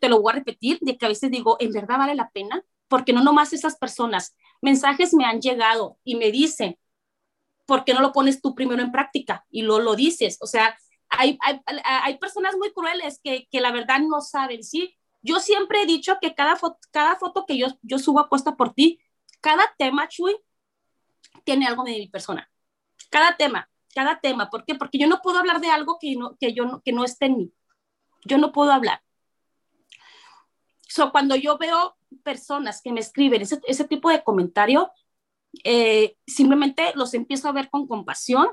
[0.01, 2.65] te lo voy a repetir, de que a veces digo, ¿en verdad vale la pena?
[2.89, 6.79] Porque no nomás esas personas, mensajes me han llegado y me dicen,
[7.67, 9.45] ¿por qué no lo pones tú primero en práctica?
[9.51, 13.73] Y lo, lo dices, o sea, hay, hay, hay personas muy crueles que, que, la
[13.73, 14.97] verdad no saben, ¿sí?
[15.23, 18.73] Yo siempre he dicho que cada, foto, cada foto que yo, yo subo apuesta por
[18.75, 19.01] ti,
[19.41, 20.37] cada tema, Chuy,
[21.45, 22.51] tiene algo de mi persona.
[23.11, 24.51] Cada tema, cada tema.
[24.51, 24.75] ¿Por qué?
[24.75, 27.37] Porque yo no puedo hablar de algo que no, que yo que no esté en
[27.37, 27.53] mí.
[28.25, 29.03] Yo no puedo hablar.
[30.89, 34.91] So, cuando yo veo personas que me escriben ese, ese tipo de comentario,
[35.65, 38.49] eh, simplemente los empiezo a ver con compasión.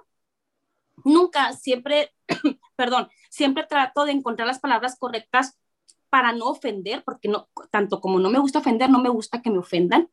[1.04, 2.14] Nunca, siempre,
[2.76, 5.58] perdón, siempre trato de encontrar las palabras correctas
[6.10, 9.50] para no ofender, porque no, tanto como no me gusta ofender, no me gusta que
[9.50, 10.10] me ofendan.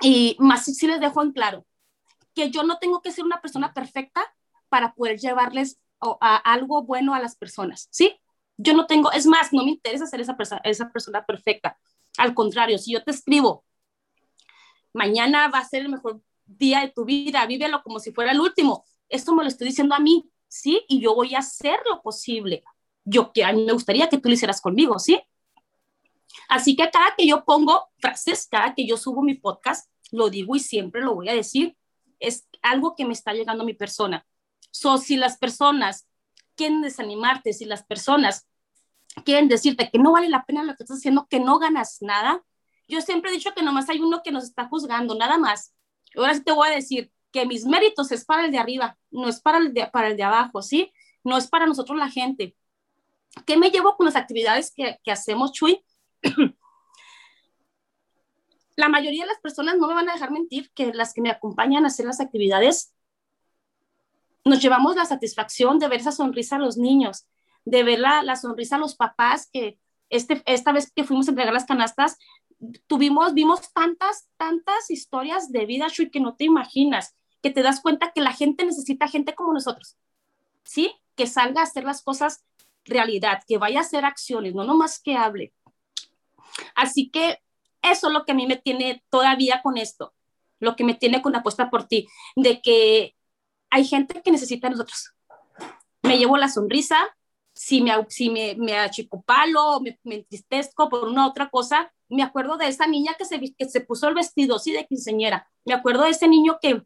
[0.00, 1.66] Y más si les dejo en claro
[2.34, 4.22] que yo no tengo que ser una persona perfecta
[4.68, 8.18] para poder llevarles a algo bueno a las personas, ¿sí?
[8.56, 11.78] Yo no tengo, es más, no me interesa ser esa, esa persona perfecta.
[12.18, 13.64] Al contrario, si yo te escribo,
[14.92, 18.40] mañana va a ser el mejor día de tu vida, vívelo como si fuera el
[18.40, 18.84] último.
[19.08, 20.84] Esto me lo estoy diciendo a mí, ¿sí?
[20.88, 22.62] Y yo voy a hacer lo posible.
[23.04, 25.20] Yo que a mí me gustaría que tú lo hicieras conmigo, ¿sí?
[26.48, 30.56] Así que cada que yo pongo frases, cada que yo subo mi podcast, lo digo
[30.56, 31.76] y siempre lo voy a decir,
[32.20, 34.26] es algo que me está llegando a mi persona.
[34.70, 36.08] So, si las personas
[36.54, 38.46] quieren desanimarte, si las personas
[39.24, 42.42] quieren decirte que no vale la pena lo que estás haciendo, que no ganas nada.
[42.88, 45.74] Yo siempre he dicho que nomás hay uno que nos está juzgando, nada más.
[46.16, 49.28] Ahora sí te voy a decir que mis méritos es para el de arriba, no
[49.28, 50.92] es para el de, para el de abajo, ¿sí?
[51.24, 52.56] No es para nosotros la gente.
[53.46, 55.82] ¿Qué me llevo con las actividades que, que hacemos, Chuy?
[58.76, 61.30] la mayoría de las personas no me van a dejar mentir que las que me
[61.30, 62.94] acompañan a hacer las actividades,
[64.44, 67.26] nos llevamos la satisfacción de ver esa sonrisa a los niños,
[67.64, 69.78] de ver la, la sonrisa a los papás que
[70.10, 72.18] este, esta vez que fuimos a entregar las canastas,
[72.86, 77.80] tuvimos, vimos tantas, tantas historias de vida, Shui, que no te imaginas, que te das
[77.80, 79.96] cuenta que la gente necesita gente como nosotros,
[80.64, 80.92] ¿sí?
[81.16, 82.44] Que salga a hacer las cosas
[82.84, 85.52] realidad, que vaya a hacer acciones, no nomás que hable.
[86.74, 87.40] Así que
[87.80, 90.14] eso es lo que a mí me tiene todavía con esto,
[90.60, 93.16] lo que me tiene con apuesta por ti, de que
[93.70, 95.14] hay gente que necesita a nosotros.
[96.02, 96.98] Me llevo la sonrisa,
[97.54, 102.56] si me, si me, me achicopalo, me, me entristezco por una otra cosa, me acuerdo
[102.56, 105.50] de esa niña que se, que se puso el vestido, sí, de quinceñera.
[105.64, 106.82] Me acuerdo de ese niño que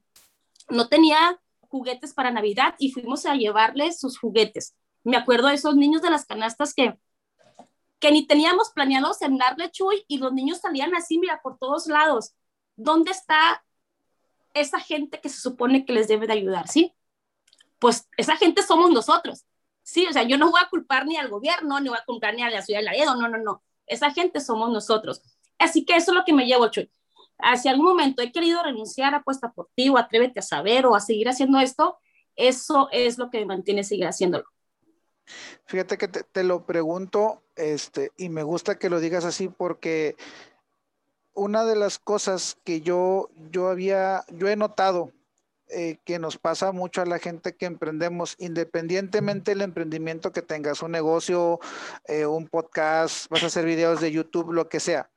[0.69, 4.77] no tenía juguetes para Navidad y fuimos a llevarle sus juguetes.
[5.03, 6.97] Me acuerdo de esos niños de las canastas que,
[7.99, 12.35] que ni teníamos planeado cenarle chuy y los niños salían así, mira, por todos lados.
[12.77, 13.65] ¿Dónde está
[14.55, 16.95] esa gente que se supone que les debe de ayudar, sí?
[17.79, 19.45] Pues esa gente somos nosotros,
[19.87, 22.35] sí, o sea, yo no voy a culpar ni al gobierno, ni voy a culpar
[22.35, 25.23] ni a la ciudad de Laredo, no, no, no, esa gente somos nosotros.
[25.59, 26.91] Así que eso es lo que me llevo, Chuy.
[27.39, 30.97] Hacia algún momento he querido renunciar a Apuesta por ti o Atrévete a Saber o
[30.97, 31.99] a seguir haciendo esto,
[32.35, 34.47] eso es lo que me mantiene seguir haciéndolo.
[35.67, 40.17] Fíjate que te, te, lo pregunto, este, y me gusta que lo digas así porque
[41.33, 45.13] una de las cosas que yo, yo había, yo he notado
[45.69, 50.83] eh, que nos pasa mucho a la gente que emprendemos, independientemente del emprendimiento que tengas,
[50.83, 51.59] un negocio,
[52.07, 55.11] eh, un podcast, vas a hacer videos de YouTube, lo que sea.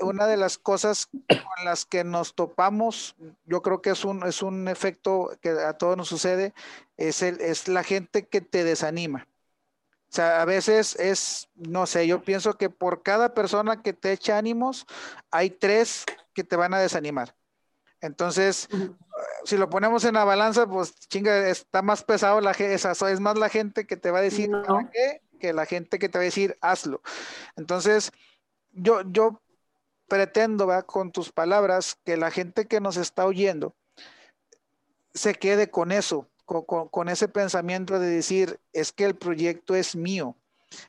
[0.00, 3.16] Una de las cosas con las que nos topamos,
[3.46, 6.54] yo creo que es un, es un efecto que a todos nos sucede,
[6.96, 9.26] es, el, es la gente que te desanima.
[10.10, 14.12] O sea, a veces es, no sé, yo pienso que por cada persona que te
[14.12, 14.86] echa ánimos,
[15.30, 17.34] hay tres que te van a desanimar.
[18.00, 18.68] Entonces,
[19.44, 23.38] si lo ponemos en la balanza, pues chinga, está más pesado la esa, es más
[23.38, 24.88] la gente que te va a decir no.
[24.92, 27.00] qué que la gente que te va a decir hazlo.
[27.56, 28.12] Entonces,
[28.72, 29.40] yo, yo
[30.08, 30.82] pretendo, ¿va?
[30.82, 33.74] con tus palabras, que la gente que nos está oyendo
[35.14, 39.74] se quede con eso, con, con, con ese pensamiento de decir, es que el proyecto
[39.74, 40.36] es mío.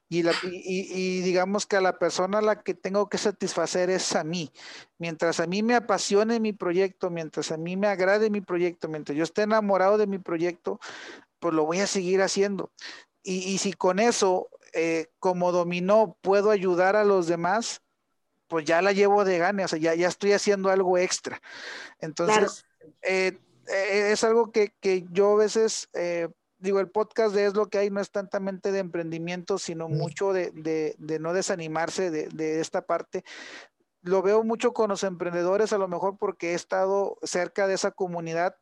[0.10, 3.90] Y, la, y, y, digamos que a la persona a la que tengo que satisfacer
[3.90, 4.52] es a mí.
[4.98, 9.18] Mientras a mí me apasione mi proyecto, mientras a mí me agrade mi proyecto, mientras
[9.18, 10.80] yo esté enamorado de mi proyecto,
[11.40, 12.72] pues lo voy a seguir haciendo.
[13.24, 17.82] Y, y si con eso, eh, como dominó, puedo ayudar a los demás,
[18.50, 21.42] pues ya la llevo de gane, o sea, ya, ya estoy haciendo algo extra.
[22.00, 22.94] Entonces, claro.
[23.04, 23.38] eh,
[23.68, 26.30] eh, es algo que, que, yo a veces eh,
[26.60, 30.34] digo, el podcast de Es lo que hay no es tantamente de emprendimiento, sino mucho
[30.34, 33.24] de, de, de no desanimarse de, de, esta parte.
[34.02, 37.92] Lo veo mucho con los emprendedores, a lo mejor porque he estado cerca de esa
[37.92, 38.56] comunidad.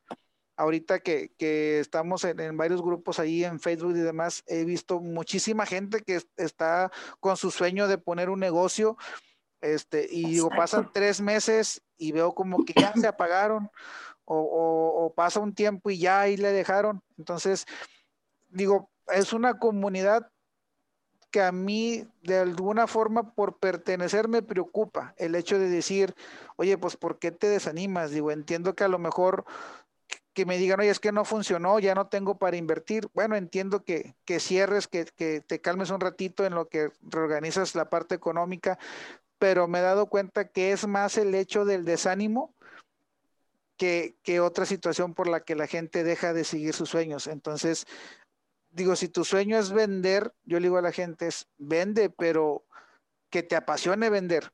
[0.56, 5.00] Ahorita que, que estamos en, en, varios grupos ahí en Facebook y demás, he visto
[5.00, 8.98] muchísima gente que está con su sueño de poner un negocio.
[9.62, 13.70] Este, y digo, pasan tres meses y veo como que ya se apagaron
[14.26, 17.02] o, o, o, pasa un tiempo y ya ahí le dejaron.
[17.18, 17.66] Entonces,
[18.50, 20.32] digo, es una comunidad
[21.32, 26.16] que a mí de alguna forma por pertenecer me preocupa el hecho de decir,
[26.56, 28.12] oye, pues ¿por qué te desanimas?
[28.12, 29.46] Digo, entiendo que a lo mejor
[30.34, 33.10] que me digan, oye, es que no funcionó, ya no tengo para invertir.
[33.14, 37.76] Bueno, entiendo que, que cierres, que, que te calmes un ratito en lo que reorganizas
[37.76, 38.78] la parte económica,
[39.40, 42.56] pero me he dado cuenta que es más el hecho del desánimo
[43.78, 47.28] que, que, otra situación por la que la gente deja de seguir sus sueños.
[47.28, 47.86] Entonces,
[48.72, 52.66] digo, si tu sueño es vender, yo le digo a la gente, es vende, pero
[53.30, 54.52] que te apasione vender.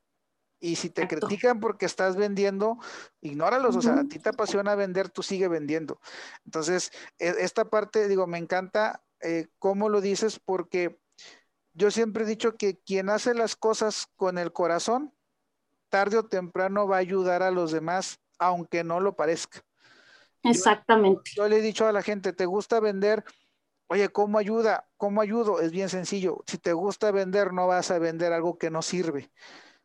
[0.60, 1.26] Y si te Exacto.
[1.26, 2.78] critican porque estás vendiendo,
[3.20, 3.76] ignóralos.
[3.76, 3.80] Uh -huh.
[3.80, 6.00] O sea, a ti te apasiona vender, tú sigue vendiendo.
[6.44, 10.98] Entonces, e, esta parte, digo, me encanta eh, cómo lo dices, porque
[11.74, 15.12] yo siempre he dicho que quien hace las cosas con el corazón,
[15.88, 19.64] tarde o temprano va a ayudar a los demás aunque no lo parezca.
[20.42, 21.30] Exactamente.
[21.34, 23.24] Yo, yo, le he dicho a la gente, ¿te gusta vender?
[23.86, 24.88] Oye, ¿cómo ayuda?
[24.96, 25.60] ¿Cómo ayudo?
[25.60, 26.42] Es bien sencillo.
[26.46, 29.30] Si te gusta vender, no vas a vender algo que no sirve.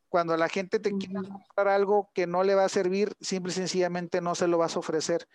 [0.09, 3.55] Cuando la gente te quiere comprar algo que no le va a servir, simple y
[3.55, 5.27] sencillamente no se lo vas a ofrecer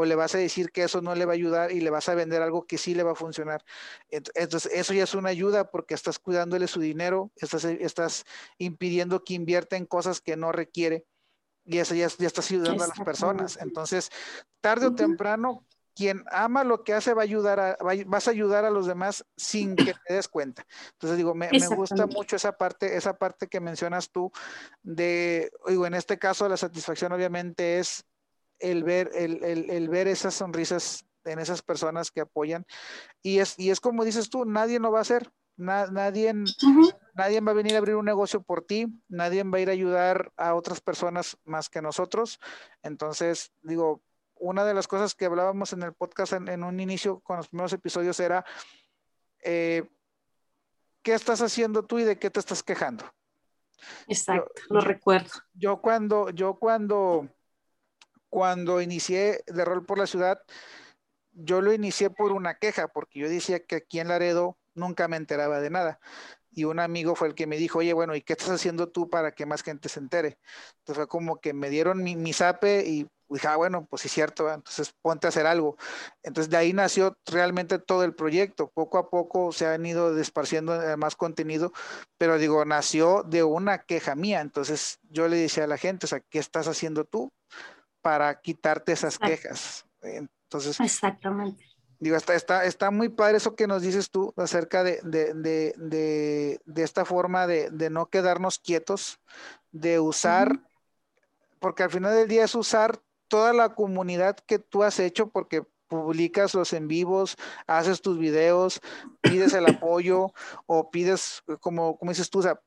[0.00, 2.08] o le vas a decir que eso no le va a ayudar y le vas
[2.08, 3.64] a vender algo que sí le va a funcionar.
[4.10, 8.24] Entonces, eso ya es una ayuda porque estás cuidándole su dinero, estás, estás
[8.58, 11.04] impidiendo que invierta en cosas que no requiere
[11.64, 13.58] y eso ya, ya estás ayudando a las personas.
[13.60, 14.10] Entonces,
[14.60, 18.64] tarde o temprano, quien ama lo que hace va a ayudar a, vas a ayudar
[18.64, 20.64] a los demás sin que te des cuenta.
[20.92, 24.30] Entonces digo, me, me, gusta mucho esa parte, esa parte que mencionas tú
[24.80, 28.04] de, digo, en este caso la satisfacción obviamente es
[28.58, 32.66] el ver, el, el, el ver esas sonrisas en esas personas que apoyan.
[33.22, 35.30] Y es, y es como dices tú, nadie lo va a hacer.
[35.56, 36.32] nadie,
[37.14, 39.72] nadie va a venir a abrir un negocio por ti, nadie va a ir a
[39.72, 42.38] ayudar a otras personas más que nosotros.
[42.82, 44.00] Entonces, digo,
[44.36, 47.72] una de las cosas que hablábamos en el podcast en, un inicio con los primeros
[47.72, 48.44] episodios era,
[49.42, 49.88] eh,
[51.02, 53.04] ¿qué estás haciendo tú y de qué te estás quejando?
[54.06, 55.30] Exacto, lo recuerdo.
[55.54, 57.28] Yo cuando, yo cuando
[58.30, 60.40] cuando inicié de rol por la ciudad,
[61.32, 65.16] yo lo inicié por una queja, porque yo decía que aquí en Laredo nunca me
[65.16, 66.00] enteraba de nada.
[66.50, 69.08] Y un amigo fue el que me dijo, oye, bueno, ¿y qué estás haciendo tú
[69.10, 70.38] para que más gente se entere?
[70.78, 74.08] Entonces fue como que me dieron mi, mi zape y dije, ah, bueno, pues sí
[74.08, 75.76] cierto, entonces ponte a hacer algo.
[76.22, 78.70] Entonces de ahí nació realmente todo el proyecto.
[78.74, 81.72] Poco a poco se han ido desparciendo eh, más contenido,
[82.16, 84.40] pero digo, nació de una queja mía.
[84.40, 87.32] Entonces yo le decía a la gente, o sea, ¿qué estás haciendo tú?
[88.08, 89.84] Para quitarte esas quejas.
[90.00, 91.62] Entonces, exactamente.
[92.00, 96.58] Digo, está, está, está muy padre eso que nos dices tú acerca de, de, de,
[96.64, 99.20] de, esta forma de, no quedarnos quietos,
[99.72, 100.58] de usar,
[101.58, 105.64] porque al final del día es usar toda la comunidad que tú has hecho, porque
[105.86, 108.80] publicas los en vivos, haces tus videos,
[109.20, 110.32] pides el apoyo
[110.64, 112.58] o pides, como, como dices tú, o sea,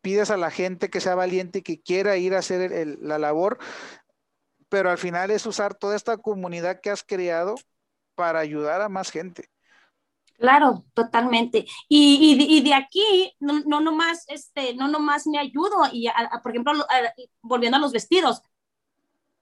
[0.00, 3.58] pides a la gente que sea valiente y que quiera ir a hacer la labor,
[4.68, 7.54] pero al final es usar toda esta comunidad que has creado
[8.14, 9.50] para ayudar a más gente.
[10.38, 11.66] Claro, totalmente.
[11.88, 16.08] Y, y, de aquí, no, no, nomás, este, no nomás me ayudo, y
[16.42, 16.72] por ejemplo,
[17.40, 18.42] volviendo a los vestidos,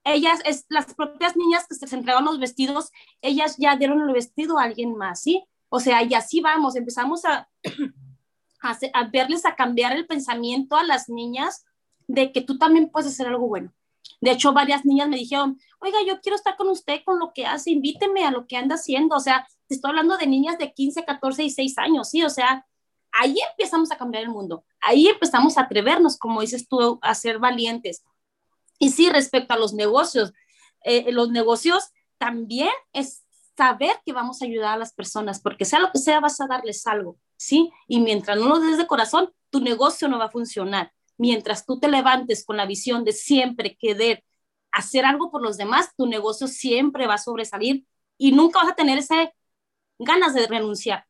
[0.05, 4.57] ellas, es, las propias niñas que se entregaron los vestidos, ellas ya dieron el vestido
[4.57, 5.43] a alguien más, ¿sí?
[5.67, 7.49] O sea, y así vamos, empezamos a,
[8.61, 11.65] a, a verles a cambiar el pensamiento a las niñas
[12.07, 13.73] de que tú también puedes hacer algo bueno.
[14.21, 17.45] De hecho, varias niñas me dijeron, oiga, yo quiero estar con usted con lo que
[17.45, 19.15] hace, invíteme a lo que anda haciendo.
[19.15, 22.23] O sea, te estoy hablando de niñas de 15, 14 y 6 años, ¿sí?
[22.23, 22.65] O sea,
[23.11, 24.65] ahí empezamos a cambiar el mundo.
[24.81, 28.03] Ahí empezamos a atrevernos, como dices tú, a ser valientes.
[28.79, 30.33] Y sí, respecto a los negocios,
[30.83, 33.23] eh, los negocios también es
[33.57, 36.47] saber que vamos a ayudar a las personas, porque sea lo que sea, vas a
[36.47, 37.71] darles algo, ¿sí?
[37.87, 41.79] Y mientras no lo des de corazón, tu negocio no va a funcionar mientras tú
[41.79, 44.23] te levantes con la visión de siempre querer
[44.71, 47.85] hacer algo por los demás, tu negocio siempre va a sobresalir
[48.17, 49.29] y nunca vas a tener esas
[49.99, 51.05] ganas de renunciar,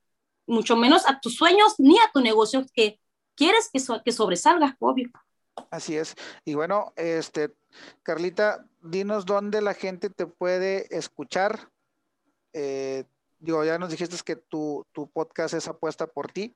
[0.45, 2.99] mucho menos a tus sueños ni a tu negocio que
[3.35, 5.09] quieres que, que sobresalga, obvio.
[5.71, 6.15] Así es.
[6.43, 7.55] Y bueno, este,
[8.03, 11.71] Carlita, dinos dónde la gente te puede escuchar.
[12.53, 13.05] Eh,
[13.39, 16.55] digo, ya nos dijiste que tu, tu podcast es apuesta por ti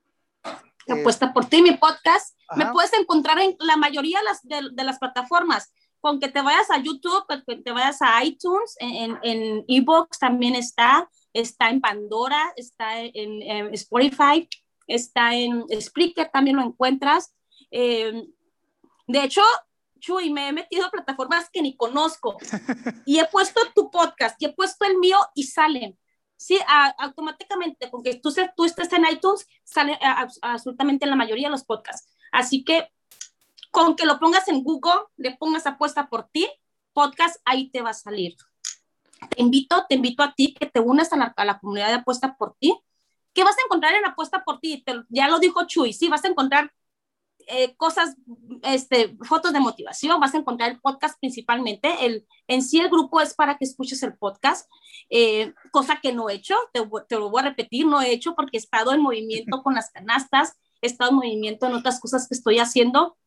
[0.87, 2.37] apuesta por ti, mi podcast.
[2.55, 5.71] Me puedes encontrar en la mayoría de las, de, las plataformas.
[6.01, 10.55] Con que te vayas a YouTube, que te vayas a iTunes, en, en Ebox también
[10.55, 14.47] está, está en Pandora, está en, Spotify,
[14.87, 17.35] está en Spreaker, también lo encuentras.
[17.69, 18.25] Em,
[19.07, 19.41] de hecho,
[19.99, 22.37] Chuy, me he metido a plataformas que ni conozco
[23.05, 25.97] y he puesto tu podcast y he puesto el mío y salen
[26.39, 26.58] sí,
[26.97, 29.99] automáticamente, porque tú, tú estés en iTunes, sale
[30.41, 32.08] absolutamente en la mayoría de los podcasts.
[32.32, 32.89] Así que
[33.71, 36.49] con que lo pongas en Google, le pongas apuesta por ti,
[36.93, 38.38] podcast, ahí te va a salir.
[39.36, 42.56] Te invito, te invito a ti que te unas a la, comunidad de apuesta por
[42.58, 42.73] ti.
[43.34, 44.84] ¿Qué vas a encontrar en apuesta por ti?
[45.10, 46.71] ya lo dijo Chuy, sí, vas a encontrar
[47.51, 48.15] eh, cosas,
[48.62, 52.05] este, fotos de motivación, vas a encontrar el podcast principalmente.
[52.05, 54.69] El, en sí el grupo es para que escuches el podcast,
[55.09, 58.35] eh, cosa que no he hecho, te, te, lo voy a repetir, no he hecho
[58.35, 62.28] porque he estado en movimiento con las canastas, he estado en movimiento en otras cosas
[62.28, 63.17] que estoy haciendo,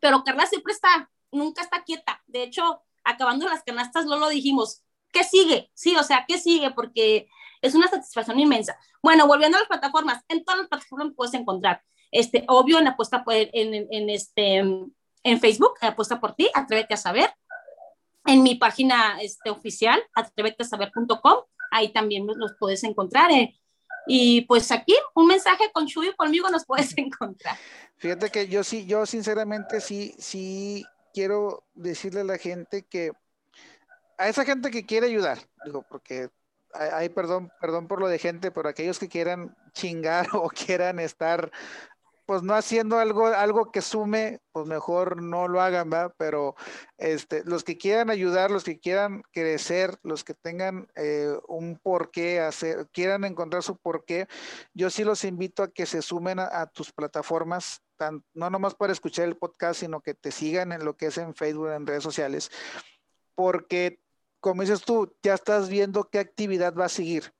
[0.00, 2.22] pero Carla siempre está, nunca está quieta.
[2.26, 4.82] De hecho, acabando las canastas, no lo dijimos,
[5.12, 5.70] ¿qué sigue?
[5.74, 6.72] Sí, o sea, ¿qué sigue?
[6.72, 7.28] Porque
[7.62, 8.76] es una satisfacción inmensa.
[9.04, 13.24] Bueno, volviendo a las plataformas, en todas las plataformas puedes encontrar este, obvio, en apuesta
[13.26, 17.30] en, en, este, en Facebook, apuesta por ti, atrévete a saber.
[18.26, 23.30] En mi página este, oficial, atrévete a saber.com, ahí también los puedes encontrar.
[23.30, 23.56] Eh,
[24.06, 27.56] Y pues aquí un mensaje con Chuy conmigo nos puedes encontrar.
[27.96, 33.12] Fíjate que yo sí, yo sinceramente sí, sí quiero decirle a la gente que
[34.18, 36.28] a esa gente que quiere ayudar, digo, porque
[36.72, 41.50] hay, perdón, perdón por lo de gente, pero aquellos que quieran chingar o quieran estar
[42.30, 46.14] pues no haciendo algo, algo que sume, pues mejor no lo hagan, ¿verdad?
[46.16, 46.54] Pero
[46.96, 52.38] este, los que quieran ayudar, los que quieran crecer, los que tengan eh, un porqué
[52.38, 54.28] hacer, quieran encontrar su porqué,
[54.74, 58.92] yo sí los invito a que se sumen a, tus plataformas, tan, no nomás para
[58.92, 62.04] escuchar el podcast, sino que te sigan en lo que es en Facebook, en redes
[62.04, 62.52] sociales,
[63.34, 63.98] porque
[64.38, 67.32] como dices tú, ya estás viendo qué actividad va a seguir.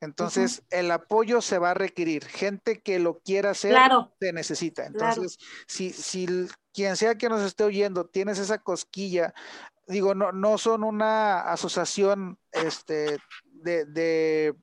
[0.00, 2.24] Entonces, el apoyo se va a requerir.
[2.26, 3.76] Gente que lo quiera hacer,
[4.20, 4.84] se necesita.
[4.84, 6.26] Entonces, si, si
[6.72, 9.32] quien sea que nos esté oyendo, tienes esa cosquilla,
[9.86, 14.54] digo, no, no son una asociación este, de, de,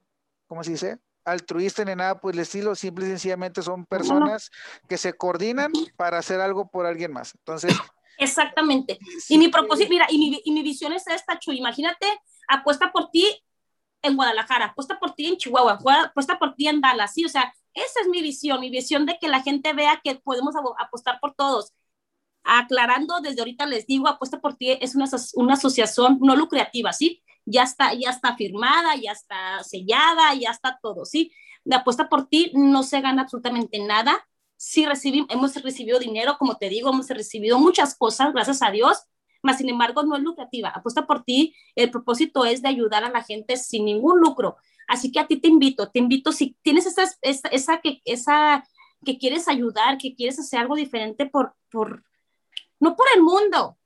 [0.48, 1.00] ¿cómo se dice?
[1.26, 4.52] altruista ni nada pues el estilo, simple y sencillamente son personas
[4.88, 7.34] que se coordinan para hacer algo por alguien más.
[7.36, 7.74] Entonces,
[8.18, 9.00] Exactamente.
[9.30, 12.08] y mi propósito, mira, y mi, y mi visión es esta, Chuy, imagínate,
[12.48, 13.44] apuesta por ti
[14.04, 17.54] en Guadalajara, apuesta por ti en Chihuahua, apuesta por ti en Dallas, sí, o sea,
[17.74, 21.34] esa es mi visión, mi visión de que la gente vea que podemos apostar por
[21.34, 21.74] todos.
[22.44, 27.24] Aclarando, desde ahorita les digo, apuesta por ti es una, una asociación no lucrativa, ¿sí?
[27.46, 31.32] Ya está, ya está firmada, ya está sellada, ya está todo, ¿sí?
[31.64, 34.28] La apuesta por ti no se gana absolutamente nada.
[34.58, 39.04] Sí recibimos, hemos recibido dinero, como te digo, hemos recibido muchas cosas, gracias a Dios,
[39.44, 40.70] más sin embargo no es lucrativa.
[40.70, 44.58] Apuesta por ti, el propósito es de ayudar a la gente sin ningún lucro.
[44.88, 48.64] Así que a ti te invito, te invito, si tienes esa, esa, esa, que, esa
[49.06, 52.04] que quieres ayudar, que quieres hacer algo diferente por, por,
[52.80, 53.78] no por el mundo.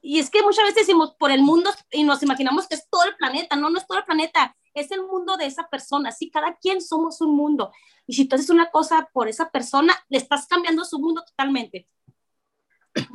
[0.00, 3.04] Y es que muchas veces decimos por el mundo y nos imaginamos que es todo
[3.04, 6.30] el planeta, no, no es todo el planeta, es el mundo de esa persona, sí,
[6.30, 7.72] cada quien somos un mundo.
[8.06, 11.88] Y si tú haces una cosa por esa persona, le estás cambiando su mundo totalmente.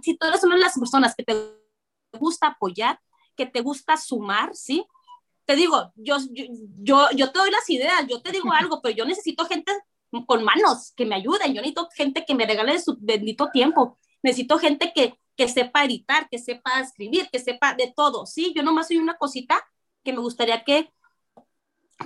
[0.01, 1.58] Si tú eres una de las personas que te
[2.17, 2.99] gusta apoyar,
[3.35, 4.85] que te gusta sumar, ¿sí?
[5.45, 9.05] Te digo, yo, yo, yo, te doy las ideas, yo te digo algo, pero yo
[9.05, 9.71] necesito gente
[10.25, 14.57] con manos que me ayuden, yo necesito gente que me regale su bendito tiempo, necesito
[14.57, 18.53] gente que, que sepa editar, que sepa escribir, que sepa de todo, ¿sí?
[18.55, 19.63] Yo nomás soy una cosita
[20.03, 20.91] que me gustaría que,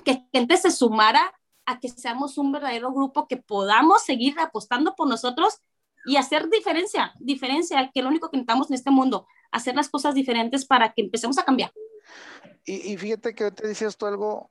[0.03, 1.33] que gente se sumara
[1.65, 5.59] a que seamos un verdadero grupo, que podamos seguir apostando por nosotros
[6.05, 10.15] y hacer diferencia, diferencia, que lo único que necesitamos en este mundo, hacer las cosas
[10.15, 11.71] diferentes para que empecemos a cambiar.
[12.65, 14.49] Y, fíjate que te decías tú algo,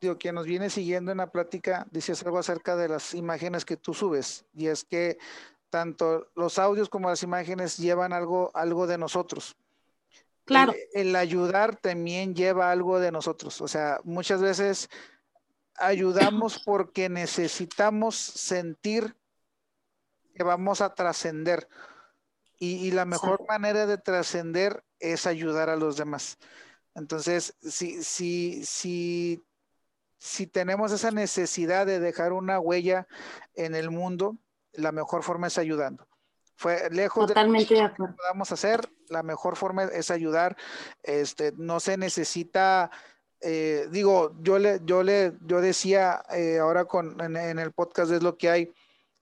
[0.00, 3.76] digo, que nos viene siguiendo en la plática, decías algo acerca de las imágenes que
[3.76, 5.18] tú subes, y es que
[5.70, 9.56] tanto los audios como las imágenes llevan algo, algo de nosotros.
[10.44, 10.74] Claro.
[10.92, 13.60] El, el, ayudar también lleva algo de nosotros.
[13.60, 14.90] O sea, muchas veces
[15.76, 19.14] ayudamos porque necesitamos sentir
[20.34, 21.68] que vamos a trascender.
[22.64, 26.38] Y, la mejor manera de trascender es ayudar a los demás.
[26.94, 29.44] Entonces, si, si, si,
[30.16, 33.08] si tenemos esa necesidad de dejar una huella
[33.54, 34.38] en el mundo,
[34.74, 36.06] la mejor forma es ayudando.
[36.54, 40.56] Fue lejos Totalmente de lo que podamos hacer, la mejor forma es ayudar.
[41.02, 42.92] Este, no se necesita,
[43.40, 48.12] eh, digo, yo le, yo le, yo decía eh, ahora con en, en, el podcast
[48.12, 48.72] es lo que hay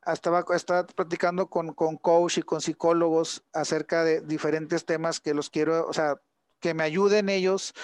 [0.06, 5.50] estaba, estaba platicando con, con coach y con psicólogos acerca de diferentes temas que los
[5.50, 6.20] quiero, o sea,
[6.60, 7.74] que me ayuden ellos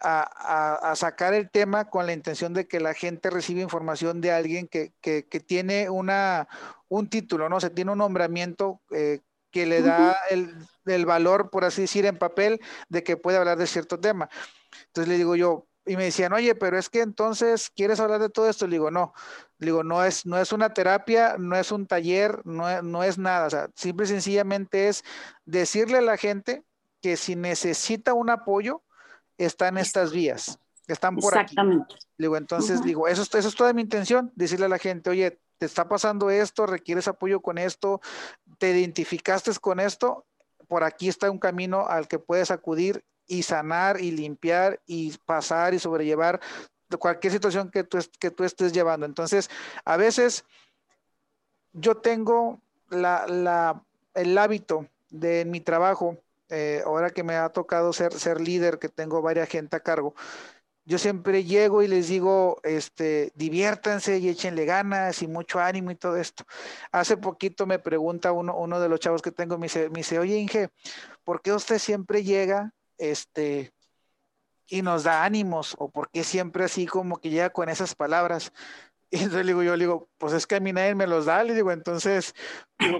[0.00, 4.68] a, sacar el tema con la intención de que la gente reciba información de alguien
[4.68, 4.92] que,
[5.46, 6.48] tiene una,
[6.88, 7.56] un título, ¿no?
[7.56, 9.20] O sea, tiene un nombramiento eh,
[9.50, 10.54] que le da el,
[10.84, 14.28] el, valor, por así decir, en papel de que puede hablar de cierto tema.
[14.88, 18.28] Entonces le digo yo, y me decían, oye, pero es que entonces, ¿quieres hablar de
[18.28, 18.66] todo esto?
[18.66, 19.14] Le digo, no,
[19.58, 23.18] le digo, no es, no es una terapia, no es un taller, no, no es
[23.18, 25.04] nada, o sea, simple y sencillamente es
[25.44, 26.64] decirle a la gente
[27.00, 28.82] que si necesita un apoyo,
[29.38, 30.58] están estas vías,
[30.88, 31.94] están por Exactamente.
[31.94, 32.06] aquí.
[32.18, 35.38] Le digo, entonces, digo, eso, eso es toda mi intención, decirle a la gente, oye,
[35.58, 38.00] te está pasando esto, requieres apoyo con esto,
[38.58, 40.26] te identificaste con esto,
[40.68, 45.74] por aquí está un camino al que puedes acudir y sanar y limpiar y pasar
[45.74, 46.40] y sobrellevar
[46.98, 49.06] cualquier situación que tú, que tú estés llevando.
[49.06, 49.50] Entonces,
[49.84, 50.44] a veces
[51.72, 52.60] yo tengo
[52.90, 56.16] el hábito de mi trabajo,
[56.48, 60.14] eh, ahora que me ha tocado ser, ser líder, que tengo varias gente a cargo,
[60.84, 65.96] yo siempre llego y les digo, este, diviértanse y échenle ganas y mucho ánimo y
[65.96, 66.44] todo esto.
[66.92, 70.20] Hace poquito me pregunta uno, uno de los chavos que tengo, me dice, me dice,
[70.20, 70.68] oye Inge,
[71.24, 73.72] ¿por qué usted siempre llega este,
[74.68, 78.52] y nos da ánimos, o porque siempre así como que llega con esas palabras.
[79.08, 81.44] Y entonces digo, yo le digo, pues es que a mí nadie me los da,
[81.44, 82.34] le digo, entonces,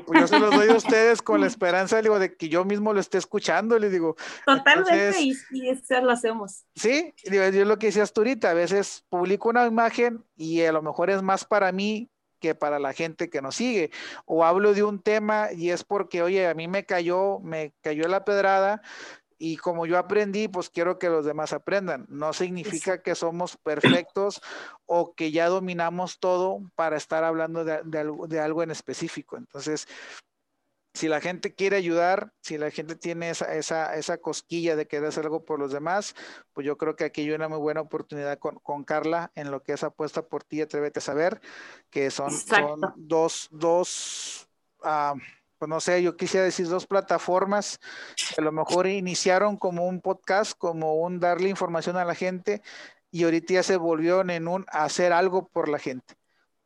[0.06, 2.64] pues yo se los doy a ustedes con la esperanza, le digo, de que yo
[2.64, 4.14] mismo lo esté escuchando, le digo.
[4.46, 6.64] Totalmente, y, eso lo hacemos.
[6.76, 10.70] Sí, digo, yo lo que decías tú ahorita, a veces publico una imagen y a
[10.70, 13.90] lo mejor es más para mí que para la gente que nos sigue.
[14.26, 18.06] O hablo de un tema y es porque, oye, a mí me cayó, me cayó
[18.06, 18.80] la pedrada
[19.38, 22.06] y como yo aprendí, pues quiero que los demás aprendan.
[22.08, 24.40] No significa que somos perfectos
[24.86, 29.36] o que ya dominamos todo para estar hablando de, de, algo, en específico.
[29.36, 29.86] Entonces,
[30.94, 35.08] si la gente quiere ayudar, si la gente tiene esa, esa, esa, cosquilla de querer
[35.08, 36.14] hacer algo por los demás,
[36.54, 39.62] pues yo creo que aquí hay una muy buena oportunidad con, con Carla en lo
[39.62, 41.42] que es apuesta por ti, atrévete a saber,
[41.90, 44.48] que son, son dos, dos
[44.82, 45.18] uh,
[45.58, 47.78] pues no sé, yo quisiera decir dos plataformas
[48.16, 52.62] que a lo mejor iniciaron como un podcast, como un darle información a la gente
[53.10, 56.14] y ahorita ya se volvieron en un hacer algo por la gente.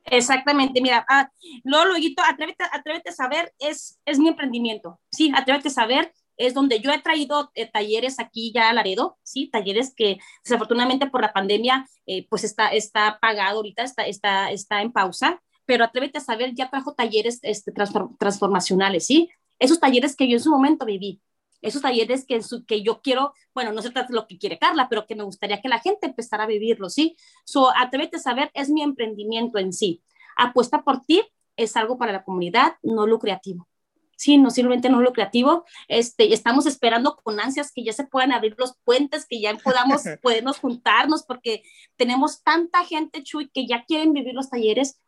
[0.05, 1.31] Exactamente, mira, ah,
[1.63, 6.55] luego, luego, atrévete, atrévete a saber, es, es mi emprendimiento, sí, atrévete a saber, es
[6.55, 11.21] donde yo he traído eh, talleres aquí ya a Laredo, sí, talleres que desafortunadamente por
[11.21, 16.19] la pandemia, eh, pues está, está pagado ahorita, está, está, está en pausa, pero atrévete
[16.19, 19.31] a saber, ya trajo talleres este, transformacionales, ¿sí?
[19.61, 21.21] Esos talleres que yo en su momento viví,
[21.63, 24.89] esos talleres que, que yo quiero, bueno, no se trata de lo que quiere Carla,
[24.89, 27.17] pero que me gustaría que la gente empezara a vivirlo, ¿sí?
[27.45, 30.03] So, atrévete a saber, es mi emprendimiento en sí.
[30.37, 31.23] Apuesta por ti
[31.55, 33.69] es algo para la comunidad, no lucrativo.
[34.17, 35.65] Sí, no simplemente no lucrativo.
[35.87, 40.03] Este, estamos esperando con ansias que ya se puedan abrir los puentes, que ya podamos
[40.21, 41.63] podernos juntarnos, porque
[41.95, 45.01] tenemos tanta gente, Chuy, que ya quieren vivir los talleres,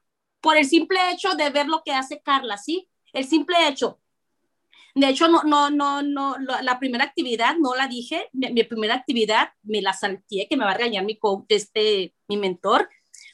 [0.42, 2.88] por el simple hecho de ver lo que hace Carla, ¿sí?
[3.12, 4.00] El simple hecho.
[4.94, 9.50] De hecho, no, no, no, no, la primera actividad no la dije, mi, primera actividad
[9.62, 12.90] me la salté, que me va a regañar mi coach, este, mi mentor,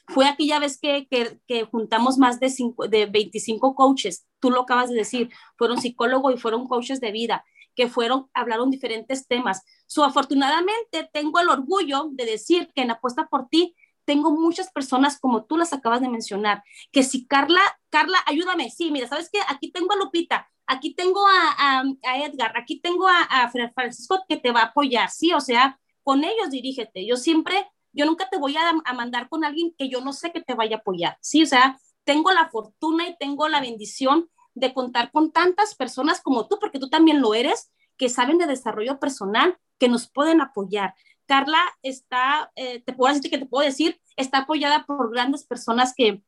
[0.07, 4.89] fue aquella vez que, que, juntamos más de, cinco, de 25 coaches, tú lo acabas
[4.89, 7.43] de decir, fueron psicólogos y fueron coaches de vida,
[7.75, 9.63] que fueron, hablaron diferentes temas.
[9.85, 13.75] So, afortunadamente, tengo el orgullo de decir que en Apuesta por Ti
[14.09, 18.89] tengo muchas personas como tú las acabas de mencionar, que si Carla, Carla, ayúdame, sí,
[18.89, 19.37] mira, ¿sabes qué?
[19.47, 24.37] Aquí tengo a Lupita, aquí tengo a, a, Edgar, aquí tengo a, a, Francisco que
[24.37, 27.05] te va a apoyar, sí, o sea, con ellos dirígete.
[27.05, 30.31] Yo siempre, yo nunca te voy a, a mandar con alguien que yo no sé
[30.31, 34.27] que te vaya a apoyar, sí, o sea, tengo la fortuna y tengo la bendición
[34.55, 38.47] de contar con tantas personas como tú, porque tú también lo eres, que saben de
[38.47, 40.95] desarrollo personal, que nos pueden apoyar.
[41.29, 45.93] Carla está, eh, te puedo decir que te puedo decir, está apoyada por grandes personas
[45.95, 46.23] que,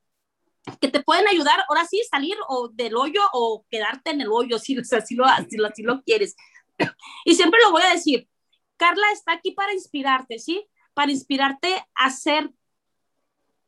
[0.80, 4.60] que te pueden ayudar, ahora sí, salir o del hoyo o quedarte en el hoyo,
[4.60, 6.36] si, o sea, si, lo, si, lo, si lo quieres.
[7.26, 8.30] Y siempre lo voy a decir,
[8.78, 10.68] Carla está aquí para inspirarte, ¿sí?
[10.94, 12.52] Para inspirarte a ser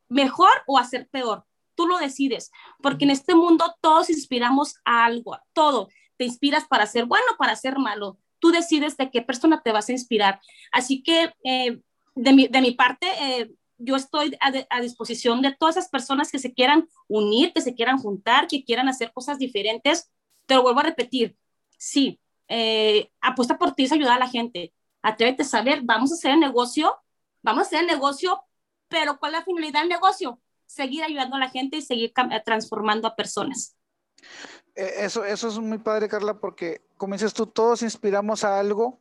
[0.09, 1.47] mejor o a ser peor.
[1.73, 5.89] Tú lo decides, porque en este mundo todos inspiramos a algo, todo.
[6.15, 9.87] Te inspiras para ser bueno, para ser malo tú decides de qué persona te vas
[9.87, 10.41] a inspirar.
[10.73, 11.79] Así que eh,
[12.13, 16.89] de, mi, parte, eh, yo estoy a, disposición de todas esas personas que se quieran
[17.07, 20.11] unir, que se quieran juntar, que quieran hacer cosas diferentes.
[20.45, 21.37] Te lo vuelvo a repetir,
[21.77, 22.19] sí,
[22.49, 24.73] eh, apuesta por ti es ayudar a la gente.
[25.01, 26.97] Atrévete a saber, vamos a hacer el negocio,
[27.43, 28.43] vamos a hacer el negocio,
[28.89, 30.41] pero ¿cuál es la finalidad del negocio?
[30.65, 32.11] Seguir ayudando a la gente y seguir
[32.43, 33.77] transformando a personas.
[34.75, 38.99] E, eso, eso es muy padre, Carla, porque como dices tú, todos inspiramos a algo,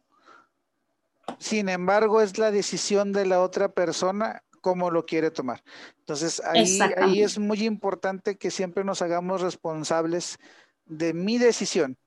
[1.38, 5.62] sin embargo es la decisión de la otra persona cómo lo quiere tomar.
[5.98, 10.38] Entonces ahí, ahí es muy importante que siempre nos hagamos responsables
[10.86, 11.98] de mi decisión.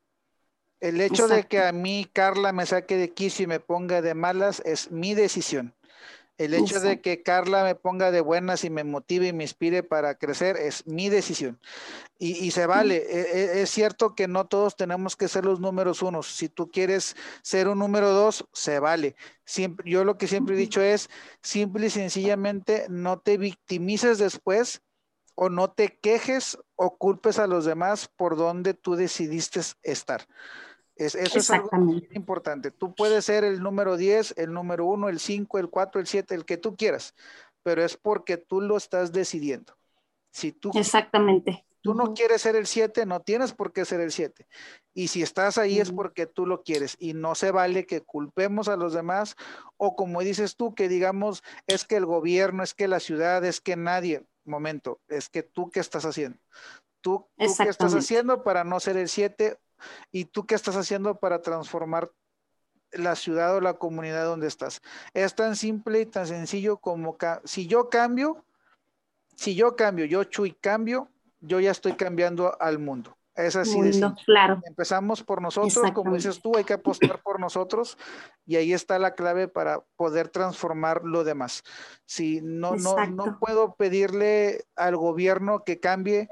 [0.79, 4.13] El hecho de que a mí Carla me saque de aquí y me ponga de
[4.13, 5.74] malas es mi decisión.
[6.37, 9.83] El hecho de que Carla me ponga de buenas y me motive y me inspire
[9.83, 11.59] para crecer es mi decisión.
[12.17, 12.97] Y, se vale.
[12.97, 16.27] E, e, es, cierto que no todos tenemos que ser los números unos.
[16.27, 19.15] Si tú quieres ser un número dos, se vale.
[19.45, 21.09] Siempre, yo lo que siempre he dicho es,
[21.41, 24.81] simple y sencillamente, no te victimices después
[25.35, 30.27] o no te quejes o culpes a los demás por donde tú decidiste estar.
[30.95, 32.71] Es, eso es algo muy importante.
[32.71, 36.35] Tú puedes ser el número 10, el número 1, el 5, el 4, el 7,
[36.35, 37.15] el que tú quieras,
[37.63, 39.77] pero es porque tú lo estás decidiendo.
[40.31, 41.65] Si tú, Exactamente.
[41.85, 44.47] Tú no quieres ser el 7, no tienes por qué ser el 7.
[44.95, 46.97] Y si estás ahí es porque tú lo quieres.
[46.99, 49.35] Y no se vale que culpemos a los demás
[49.77, 53.61] o como dices tú, que digamos, es que el gobierno, es que la ciudad, es
[53.61, 54.25] que nadie.
[54.45, 56.39] Momento, es que tú qué estás haciendo.
[57.01, 59.59] Tú, tú qué estás haciendo para no ser el 7
[60.11, 62.11] ¿Y tú qué estás haciendo para transformar
[62.91, 64.81] la ciudad o la comunidad donde estás?
[65.13, 68.45] Es tan simple y tan sencillo como si yo cambio,
[69.35, 71.09] si yo cambio, yo Chuy cambio,
[71.39, 73.17] yo ya estoy cambiando al mundo.
[73.35, 74.61] Es así de claro.
[74.63, 77.97] Empezamos por nosotros, como dices tú, hay que apostar por nosotros
[78.45, 81.63] y ahí está la clave para poder transformar lo demás.
[82.05, 86.29] Si no, no, no puedo pedirle al gobierno que cambie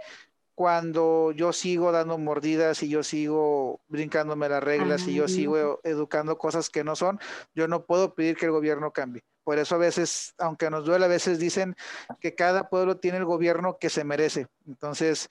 [0.56, 6.38] cuando yo sigo dando mordidas y yo sigo brincándome las reglas y yo sigo educando
[6.38, 7.20] cosas que no son,
[7.56, 9.24] yo no puedo pedir que el gobierno cambie.
[9.44, 11.76] Por eso a veces, aunque nos duele, a veces dicen
[12.20, 14.48] que cada pueblo tiene el gobierno que se merece.
[14.68, 15.30] Entonces,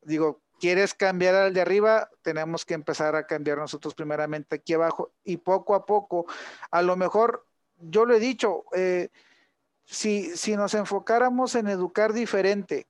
[0.00, 2.08] digo, ¿quieres cambiar al de arriba?
[2.22, 6.26] Tenemos que empezar a cambiar nosotros primeramente aquí abajo y poco a poco,
[6.70, 7.44] a lo mejor,
[7.78, 9.08] yo lo he dicho, eh,
[9.84, 12.86] si, si nos enfocáramos en educar diferente,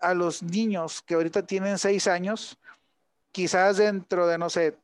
[0.00, 2.58] a los niños que ahorita tienen seis años,
[3.32, 4.76] quizás dentro de, no sé,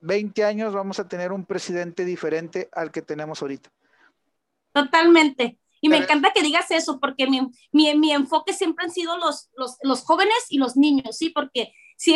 [0.00, 3.70] 20 años vamos a tener un presidente diferente al que tenemos ahorita.
[4.72, 5.58] Totalmente.
[5.80, 9.50] Y me encanta que digas eso, porque mi, mi, mi, enfoque siempre han sido los,
[9.56, 11.30] los, los jóvenes y los niños, ¿sí?
[11.30, 12.14] Porque si,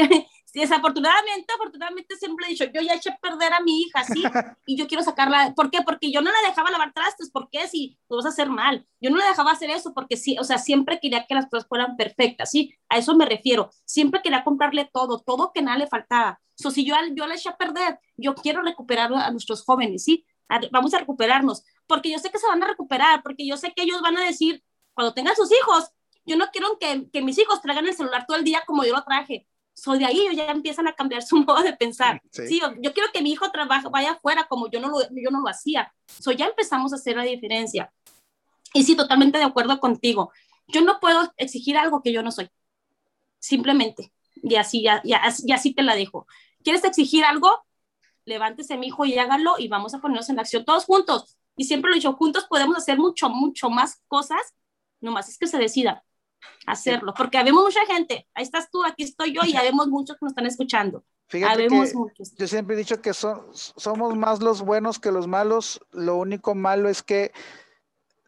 [0.61, 4.23] desafortunadamente, afortunadamente siempre he dicho, yo ya eché a perder a mi hija, ¿sí?
[4.67, 5.83] Y yo quiero sacarla, ¿por qué?
[5.83, 7.69] Porque yo no la dejaba lavar trastes, ¿por qué?
[7.69, 8.87] Si lo vas a hacer mal.
[9.01, 11.69] Yo no la dejaba hacer eso porque sí, o sea, siempre quería que las cosas
[11.69, 12.75] fueran perfectas, ¿sí?
[12.89, 13.71] A eso me refiero.
[13.85, 16.41] Siempre quería comprarle todo, todo que nada le faltaba.
[16.55, 20.25] So, si yo, yo la eché a perder, yo quiero recuperar a nuestros jóvenes, ¿sí?
[20.71, 23.83] vamos a recuperarnos, porque yo sé que se van a recuperar, porque yo sé que
[23.83, 24.63] ellos van a decir,
[24.95, 25.91] cuando tengan sus hijos,
[26.25, 28.93] yo no quiero que, que mis hijos traigan el celular todo el día como yo
[28.95, 32.21] lo traje soy de ahí ellos ya empiezan a cambiar su modo de pensar.
[32.31, 35.41] Sí, yo, quiero que mi hijo trabaje, vaya afuera como yo no lo, yo no
[35.41, 35.93] lo hacía.
[36.07, 37.93] So, ya empezamos a hacer la diferencia.
[38.73, 40.33] Y sí, totalmente de acuerdo contigo.
[40.67, 42.51] Yo no puedo exigir algo que yo no soy.
[43.39, 44.13] Simplemente.
[44.35, 46.27] Y así, ya, ya, ya así te la dejo.
[46.65, 47.65] ¿Quieres exigir algo?
[48.25, 51.37] Levántese, mi hijo, y hágalo y vamos a ponernos en acción todos juntos.
[51.57, 54.41] Y siempre lo he dicho, juntos podemos hacer mucho, mucho más cosas.
[55.01, 56.06] Nomás es que se decida
[56.67, 60.25] hacerlo, porque habemos mucha gente, ahí estás tú, aquí estoy yo y habemos muchos que
[60.25, 61.05] nos están escuchando.
[61.29, 62.35] Fíjate muchos.
[62.37, 66.55] Yo siempre he dicho que son, somos más los buenos que los malos, lo único
[66.55, 67.33] malo es que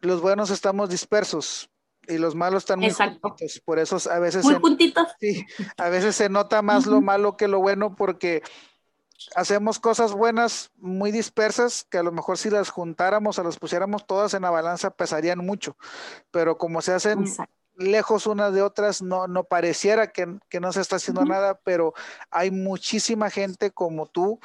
[0.01, 1.69] los buenos estamos dispersos
[2.07, 5.45] y los malos están muy juntitos, por eso a veces muy se,
[5.77, 8.41] a veces se nota más lo malo que lo bueno porque
[9.35, 14.07] hacemos cosas buenas muy dispersas que a lo mejor si las juntáramos o las pusiéramos
[14.07, 15.77] todas en la balanza pesarían mucho,
[16.31, 17.25] pero como se hacen
[17.79, 20.25] lejos unas de otras, no, no pareciera que,
[20.59, 21.93] no se está haciendo nada, pero
[22.29, 24.39] hay muchísima gente como tú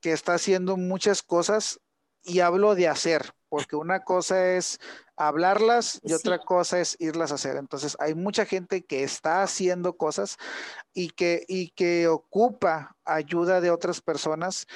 [0.00, 1.80] que está haciendo muchas cosas
[2.22, 4.78] y hablo de hacer, porque una cosa es
[5.16, 7.56] hablarlas y otra cosa es irlas a hacer.
[7.56, 10.36] Entonces, hay mucha gente que está haciendo cosas
[10.94, 14.66] y que, y que ocupa ayuda de otras personas.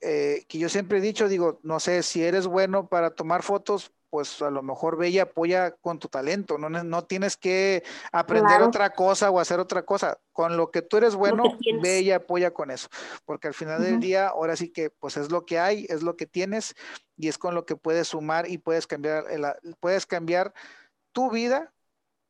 [0.00, 3.92] Eh, que yo siempre he dicho, digo, no sé, si eres bueno para tomar fotos,
[4.10, 8.60] pues a lo mejor ve y apoya con tu talento, no, no tienes que aprender
[8.60, 11.44] otra cosa o hacer otra cosa, con lo que tú eres bueno,
[11.80, 12.88] ve y apoya con eso,
[13.24, 16.16] porque al final del día, ahora sí que pues es lo que hay, es lo
[16.16, 16.74] que tienes
[17.16, 19.24] y es con lo que puedes sumar y puedes cambiar,
[19.78, 20.52] puedes cambiar
[21.12, 21.72] tu vida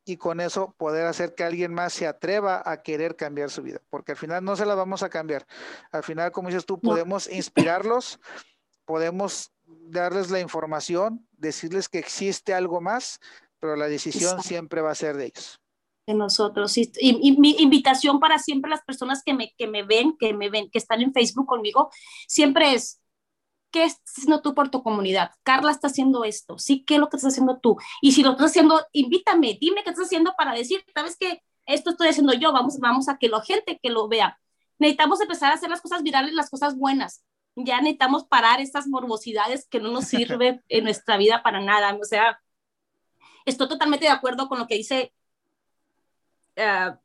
[0.05, 3.81] y con eso poder hacer que alguien más se atreva a querer cambiar su vida,
[3.89, 5.47] porque al final no se la vamos a cambiar,
[5.91, 8.19] al final como dices tú, podemos inspirarlos,
[8.85, 9.51] podemos
[9.91, 13.19] darles la información, decirles que existe algo más,
[13.59, 15.59] pero la decisión siempre va a ser de ellos.
[16.07, 16.77] De nosotros.
[16.77, 20.49] Y, y, mi invitación para siempre las personas que me, que me ven, que me
[20.49, 21.91] ven, que están en Facebook conmigo,
[22.27, 23.01] siempre es,
[23.69, 25.31] ¿qué estás haciendo tú por tu comunidad?
[25.43, 26.83] Carla está haciendo esto, ¿sí?
[26.83, 27.77] ¿Qué es lo que estás haciendo tú?
[28.01, 31.43] Y si lo estás haciendo, invítame, dime qué estás haciendo para decir, ¿sabes qué?
[31.67, 34.39] Esto estoy haciendo yo, vamos, vamos a que la gente que lo vea.
[34.79, 37.23] Necesitamos empezar a hacer las cosas virales, las cosas buenas
[37.55, 41.97] ya necesitamos parar estas morbosidades que no nos sirve en nuestra vida para nada.
[41.99, 42.41] O sea,
[43.45, 45.13] estoy totalmente de acuerdo con lo que dice,
[46.57, 46.95] uh,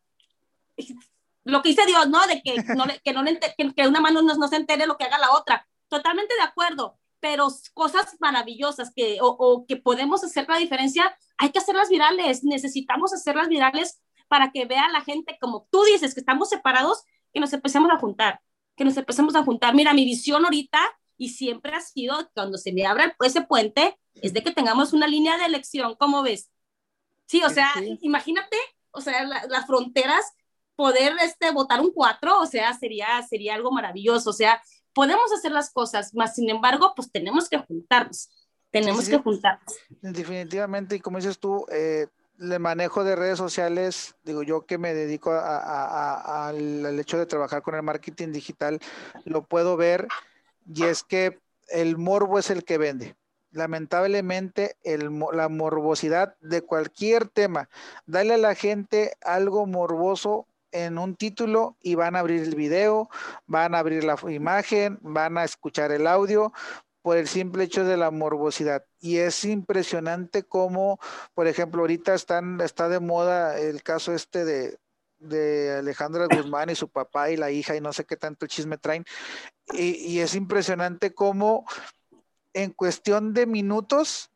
[1.45, 2.27] lo que dice Dios, ¿no?
[2.27, 5.19] De que, no, que, no que, una mano no, no, se entere lo que haga
[5.19, 5.67] la otra.
[5.89, 11.51] Totalmente de acuerdo, pero cosas maravillosas que, o, o que podemos hacer la diferencia, hay
[11.51, 12.45] que hacerlas virales.
[12.45, 17.41] Necesitamos hacerlas virales para que vea la gente, como tú dices, que estamos separados, que
[17.41, 18.41] nos empecemos a juntar
[18.77, 19.75] que nos empecemos a juntar.
[19.75, 20.81] Mira, mi visión ahorita
[21.19, 25.07] y siempre ha sido, cuando se me abra ese puente, es de que tengamos una
[25.07, 26.51] línea de elección, ¿cómo ves?
[27.27, 27.71] Sí, o sea,
[28.03, 28.57] imagínate,
[28.91, 30.25] o sea, las fronteras,
[30.77, 34.63] poder este, votar un cuatro, o sea, sería, sería algo maravilloso, o sea,
[34.93, 38.31] podemos hacer las cosas, más sin embargo, pues tenemos que juntarnos,
[38.71, 39.75] tenemos que juntarnos.
[40.03, 42.07] Definitivamente, y como dices tú, eh,
[42.39, 47.75] el manejo de redes sociales, digo yo que me dedico al hecho de trabajar con
[47.75, 48.81] el marketing digital,
[49.25, 50.09] lo puedo ver
[50.67, 53.17] y es que el morbo es el que vende.
[53.57, 57.69] lamentablemente la morbosidad de cualquier tema.
[58.07, 63.09] Dale a la gente algo morboso en un título y van a abrir el video,
[63.47, 66.53] van a abrir la imagen, van a escuchar el audio
[67.03, 68.85] por el simple hecho de la morbosidad.
[69.07, 70.99] Y es impresionante cómo,
[71.33, 74.81] por ejemplo, ahorita están, está de moda el caso este de,
[75.21, 78.79] de Alejandra Guzmán y su papá y la hija y no sé qué tanto chisme
[78.79, 79.05] traen.
[79.73, 81.67] Y, y es impresionante cómo
[82.53, 84.33] en cuestión de minutos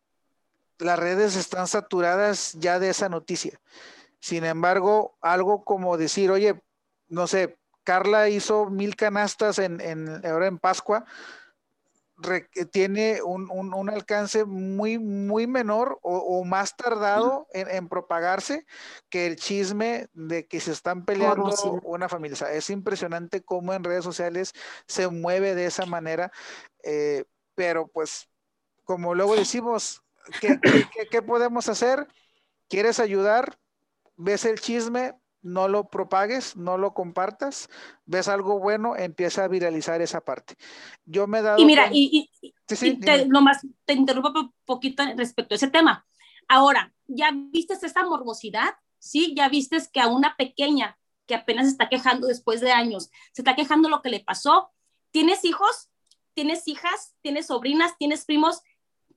[0.79, 3.61] las redes están saturadas ya de esa noticia.
[4.21, 6.63] Sin embargo, algo como decir, oye,
[7.09, 11.07] no sé, Carla hizo mil canastas en, en ahora en Pascua,
[12.71, 18.67] tiene un, alcance muy, muy menor o, más tardado en, propagarse
[19.09, 21.51] que el chisme de que se están peleando
[21.85, 22.37] una familia.
[22.53, 24.53] es impresionante cómo en redes sociales
[24.87, 26.33] se mueve de esa manera,
[26.83, 28.29] eh, pero pues
[28.85, 30.03] como luego decimos,
[30.41, 32.07] qué podemos hacer?
[32.69, 33.59] ¿Quieres ayudar?
[34.21, 37.69] ves el chisme, no lo propagues, no lo compartas,
[38.05, 40.57] ves algo bueno, empieza a viralizar esa parte.
[41.05, 41.59] Yo me he dado...
[41.59, 42.31] Y mira, y,
[42.67, 46.07] te, nomás te interrumpo un poquito respecto a ese tema.
[46.49, 48.75] Ahora, ¿ya viste esa morbosidad?
[48.99, 49.35] ¿Sí?
[49.37, 53.55] ¿Ya viste que a una pequeña que apenas está quejando después de años, se está
[53.55, 54.71] quejando lo que le pasó?
[55.11, 55.91] ¿Tienes hijos?
[56.35, 57.15] ¿Tienes hijas?
[57.23, 57.97] ¿Tienes sobrinas?
[57.99, 58.63] ¿Tienes primos?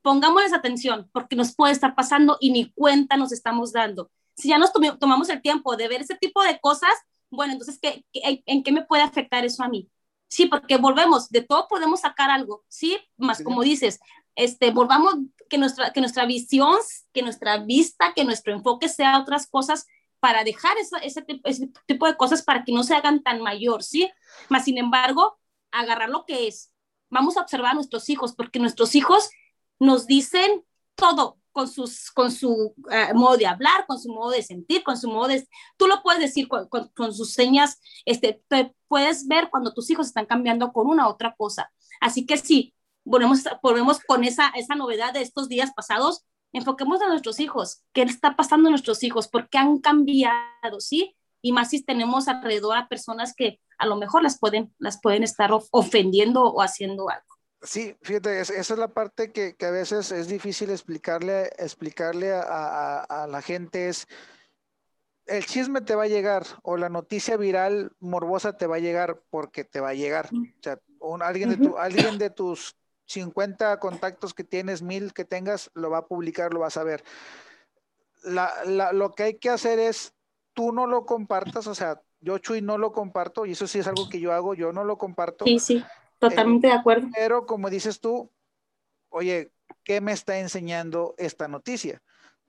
[0.02, 4.58] Pongámosles atención porque nos puede estar pasando y ni cuenta nos estamos dando si ya
[4.58, 6.94] nos tomamos el tiempo de ver ese tipo de cosas,
[7.30, 9.90] bueno, entonces, ¿qué, en qué me puede afectar eso a mí?
[10.28, 12.98] Sí, porque volvemos, de todo podemos sacar algo, ¿sí?
[13.18, 14.00] Más como dices,
[14.36, 15.16] este, volvamos,
[15.50, 16.76] que nuestra, que nuestra visión,
[17.14, 19.86] que nuestra vista, que nuestro enfoque sea otras cosas
[20.20, 20.96] para dejar ese,
[21.44, 24.10] ese tipo de cosas para que no se hagan tan mayor, ¿sí?
[24.50, 25.38] Más sin embargo,
[25.72, 26.72] agarrar lo que es.
[27.10, 29.30] Vamos a observar a nuestros hijos, porque nuestros hijos
[29.80, 30.64] nos dicen
[30.96, 34.98] todo, con, sus, con su eh, modo de hablar, con su modo de sentir, con
[34.98, 35.48] su modo de...
[35.78, 40.26] Tú lo puedes decir con, sus señas, este, te puedes ver cuando tus hijos están
[40.26, 41.72] cambiando con una u otra cosa.
[42.02, 42.74] Así que sí,
[43.06, 48.02] volvemos, volvemos con esa, esa novedad de estos días pasados, enfoquemos a nuestros hijos, qué
[48.02, 51.16] está pasando a nuestros hijos, por qué han cambiado, ¿sí?
[51.42, 55.24] Y más si tenemos alrededor a personas que a lo mejor las pueden, las pueden
[55.24, 57.33] estar ofendiendo o haciendo algo.
[57.64, 63.42] Sí, fíjate, esa es la parte que, a veces es difícil explicarle, explicarle a, la
[63.42, 64.06] gente es,
[65.26, 69.22] el chisme te va a llegar o la noticia viral morbosa te va a llegar
[69.30, 70.30] porque te va a llegar.
[70.34, 70.78] O sea,
[71.22, 76.00] alguien, de tu, alguien de tus 50 contactos que tienes, mil que tengas, lo va
[76.00, 77.06] a publicar, lo vas a ver.
[78.26, 80.14] lo que hay que hacer es,
[80.54, 83.88] tú no lo compartas, o sea, yo Chuy no lo comparto, y eso sí es
[83.88, 85.46] algo que yo hago, yo no lo comparto.
[85.46, 85.86] Sí, sí.
[86.30, 87.08] Totalmente de acuerdo.
[87.14, 88.32] Pero como dices tú,
[89.10, 89.52] oye,
[89.84, 92.02] ¿qué me está enseñando esta noticia?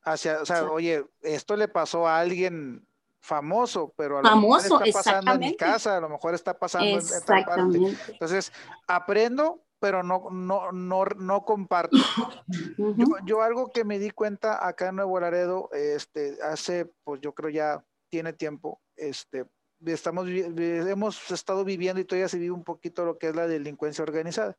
[0.02, 2.86] Hacia, o sea, oye, esto le pasó a alguien
[3.22, 6.58] famoso, pero a lo famoso, mejor está pasando en mi casa, a lo mejor está
[6.58, 7.78] pasando en otra parte.
[8.08, 8.52] Entonces,
[8.86, 11.96] aprendo, pero no, no, no, no comparto.
[12.76, 17.32] yo, yo, algo que me di cuenta acá en Nuevo Laredo, este, hace, pues yo
[17.32, 19.46] creo ya tiene tiempo, este,
[19.86, 24.02] estamos, hemos estado viviendo y todavía se vive un poquito lo que es la delincuencia
[24.02, 24.56] organizada.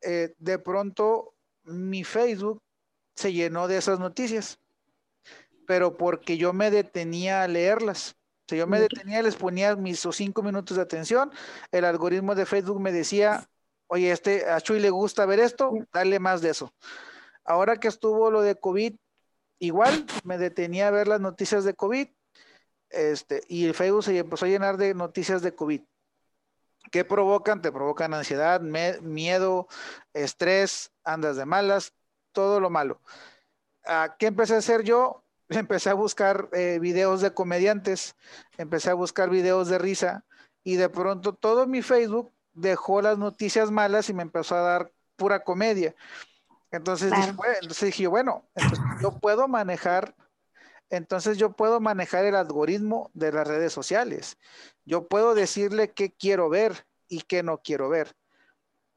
[0.00, 1.34] Eh, de pronto
[1.64, 2.62] mi Facebook
[3.14, 4.60] se llenó de esas noticias,
[5.66, 8.16] pero porque yo me detenía a leerlas.
[8.48, 11.30] Si yo me detenía, les ponía mis cinco minutos de atención,
[11.70, 13.46] el algoritmo de Facebook me decía,
[13.88, 16.72] oye, este, a Chuy le gusta ver esto, dale más de eso.
[17.44, 18.94] Ahora que estuvo lo de COVID,
[19.58, 22.08] igual me detenía a ver las noticias de COVID,
[22.90, 25.82] este, y el Facebook se empezó a llenar de noticias de COVID.
[26.90, 27.60] ¿Qué provocan?
[27.60, 29.68] Te provocan ansiedad, miedo,
[30.14, 31.92] estrés, andas de malas,
[32.32, 33.00] todo lo malo.
[34.18, 35.24] ¿Qué empecé a hacer yo?
[35.48, 38.16] Empecé a buscar eh, videos de comediantes,
[38.58, 40.26] empecé a buscar videos de risa
[40.62, 44.92] y de pronto todo mi Facebook dejó las noticias malas y me empezó a dar
[45.16, 45.94] pura comedia.
[46.70, 50.14] Entonces, dije, bueno, entonces dije, bueno, entonces yo puedo manejar
[50.90, 54.38] entonces yo puedo manejar el algoritmo de las redes sociales.
[54.84, 58.14] Yo puedo decirle qué quiero ver y qué no quiero ver.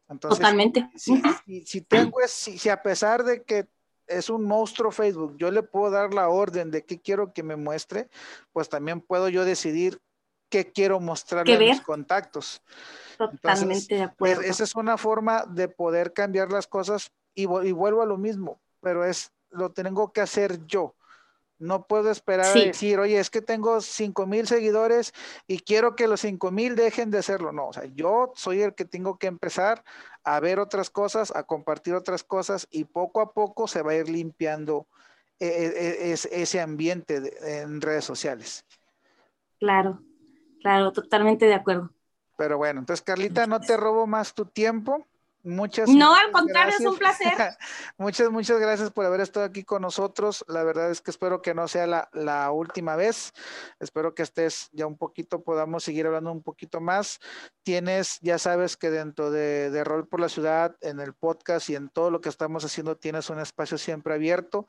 [0.10, 0.90] Entonces, Totalmente.
[0.96, 3.68] Si, tengo, si, si a pesar de que
[4.08, 7.56] es un monstruo Facebook, yo le puedo dar la orden de qué quiero que me
[7.56, 8.10] muestre,
[8.52, 10.02] pues también puedo yo decidir
[10.50, 12.62] qué quiero mostrarle a mis contactos.
[13.18, 14.42] Totalmente de acuerdo.
[14.42, 18.60] Esa es una forma de poder cambiar las cosas y, y vuelvo a lo mismo,
[18.82, 20.96] pero es lo tengo que hacer yo
[21.62, 25.14] No puedo esperar a decir, oye, es que tengo cinco mil seguidores
[25.48, 27.52] y quiero que los cinco mil dejen de hacerlo.
[27.52, 29.84] No, o sea, yo soy el que tengo que empezar
[30.24, 33.96] a ver otras cosas, a compartir otras cosas y poco a poco se va a
[33.96, 34.88] ir limpiando
[35.40, 37.22] e, e, e, ese ambiente
[37.62, 38.66] en redes sociales.
[39.60, 40.02] Claro,
[40.62, 41.92] claro, totalmente de acuerdo.
[42.38, 45.06] Pero bueno, entonces Carlita, no te robo más tu tiempo.
[45.44, 47.34] Muchas No, al contrario, es un placer.
[47.98, 50.46] muchas, muchas gracias por haber estado aquí con nosotros.
[50.48, 53.34] La verdad es que espero que no sea la, la, última vez.
[53.80, 57.20] Espero que estés ya un poquito, podamos seguir hablando un poquito más.
[57.64, 61.76] Tienes, ya sabes que dentro de, de Rol por la Ciudad, en el podcast y
[61.76, 64.68] en todo lo que estamos haciendo, tienes un espacio siempre abierto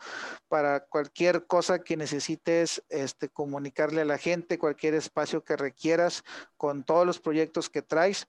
[0.49, 6.25] para cualquier cosa que necesites este, comunicarle a la gente, cualquier espacio que requieras
[6.57, 8.27] con todos los proyectos que traes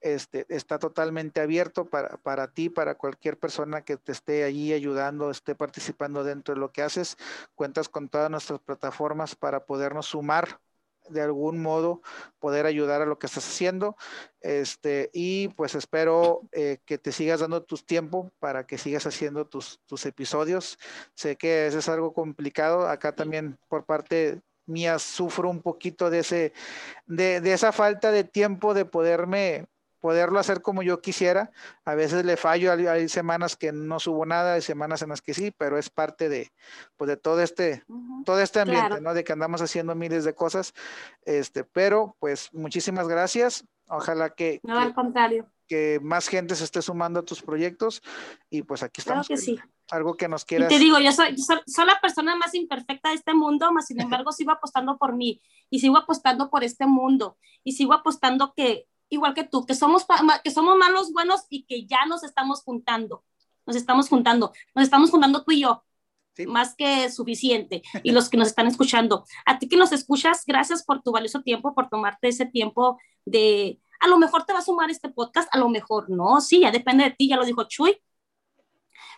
[0.00, 5.30] este, está totalmente abierto para, para ti, para cualquier persona que te esté allí ayudando,
[5.30, 7.16] esté participando dentro de lo que haces.
[7.54, 10.60] Cuentas con todas nuestras plataformas para podernos sumar
[11.10, 12.02] de algún modo
[12.38, 13.96] poder ayudar a lo que estás haciendo.
[14.40, 19.46] Este, y pues espero eh, que te sigas dando tus tiempo para que sigas haciendo
[19.46, 20.78] tus, tus episodios.
[21.14, 22.88] Sé que eso es algo complicado.
[22.88, 26.52] Acá también por parte mía sufro un poquito de ese,
[27.06, 29.66] de, de esa falta de tiempo de poderme
[30.00, 31.50] poderlo hacer como yo quisiera.
[31.84, 35.34] A veces le fallo, hay, semanas que no subo nada, hay semanas en las que
[35.34, 36.52] sí, pero es parte de,
[36.96, 37.84] pues de todo este,
[38.24, 39.14] todo este ambiente, ¿no?
[39.14, 40.74] De que andamos haciendo miles de cosas.
[41.24, 43.64] Este, pero pues muchísimas gracias.
[43.88, 45.46] Ojalá que, no, al contrario.
[45.66, 48.02] que más gente se esté sumando a tus proyectos
[48.48, 49.26] y pues aquí estamos.
[49.26, 49.58] Claro que sí.
[49.90, 50.70] Algo que nos quieras.
[50.70, 54.00] Y te digo, yo soy, soy, la persona más imperfecta de este mundo, más sin
[54.00, 58.86] embargo sigo apostando por mí y sigo apostando por este mundo y sigo apostando que
[59.10, 60.06] igual que tú, que somos,
[60.42, 63.24] que somos malos buenos y que ya nos estamos juntando,
[63.66, 65.84] nos estamos juntando, nos estamos juntando tú y yo,
[66.46, 69.24] más que suficiente, y los que nos están escuchando.
[69.44, 73.78] A ti que nos escuchas, gracias por tu valioso tiempo, por tomarte ese tiempo de,
[74.00, 76.70] a lo mejor te va a sumar este podcast, a lo mejor no, sí, ya
[76.70, 78.00] depende de ti, ya lo dijo Chuy,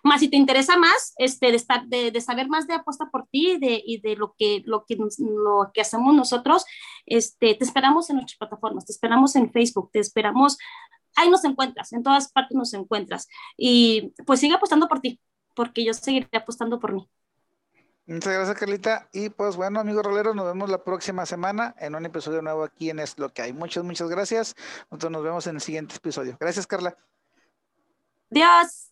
[0.02, 3.26] más si te interesa más, este, de, estar, de, de saber más de Apuesta por
[3.28, 6.64] ti de, y de lo que, lo, que, lo que hacemos nosotros,
[7.06, 10.58] este, te esperamos en nuestras plataformas, te esperamos en Facebook, te esperamos,
[11.16, 13.28] ahí nos encuentras, en todas partes nos encuentras.
[13.56, 15.20] Y pues sigue apostando por ti,
[15.54, 17.08] porque yo seguiré apostando por mí.
[18.06, 19.08] Muchas gracias, Carlita.
[19.12, 22.90] Y pues bueno, amigos roleros, nos vemos la próxima semana en un episodio nuevo aquí
[22.90, 23.52] en Es lo que hay.
[23.52, 24.56] Muchas, muchas gracias.
[24.90, 26.36] Nosotros nos vemos en el siguiente episodio.
[26.40, 26.96] Gracias, Carla.
[28.30, 28.91] Adiós.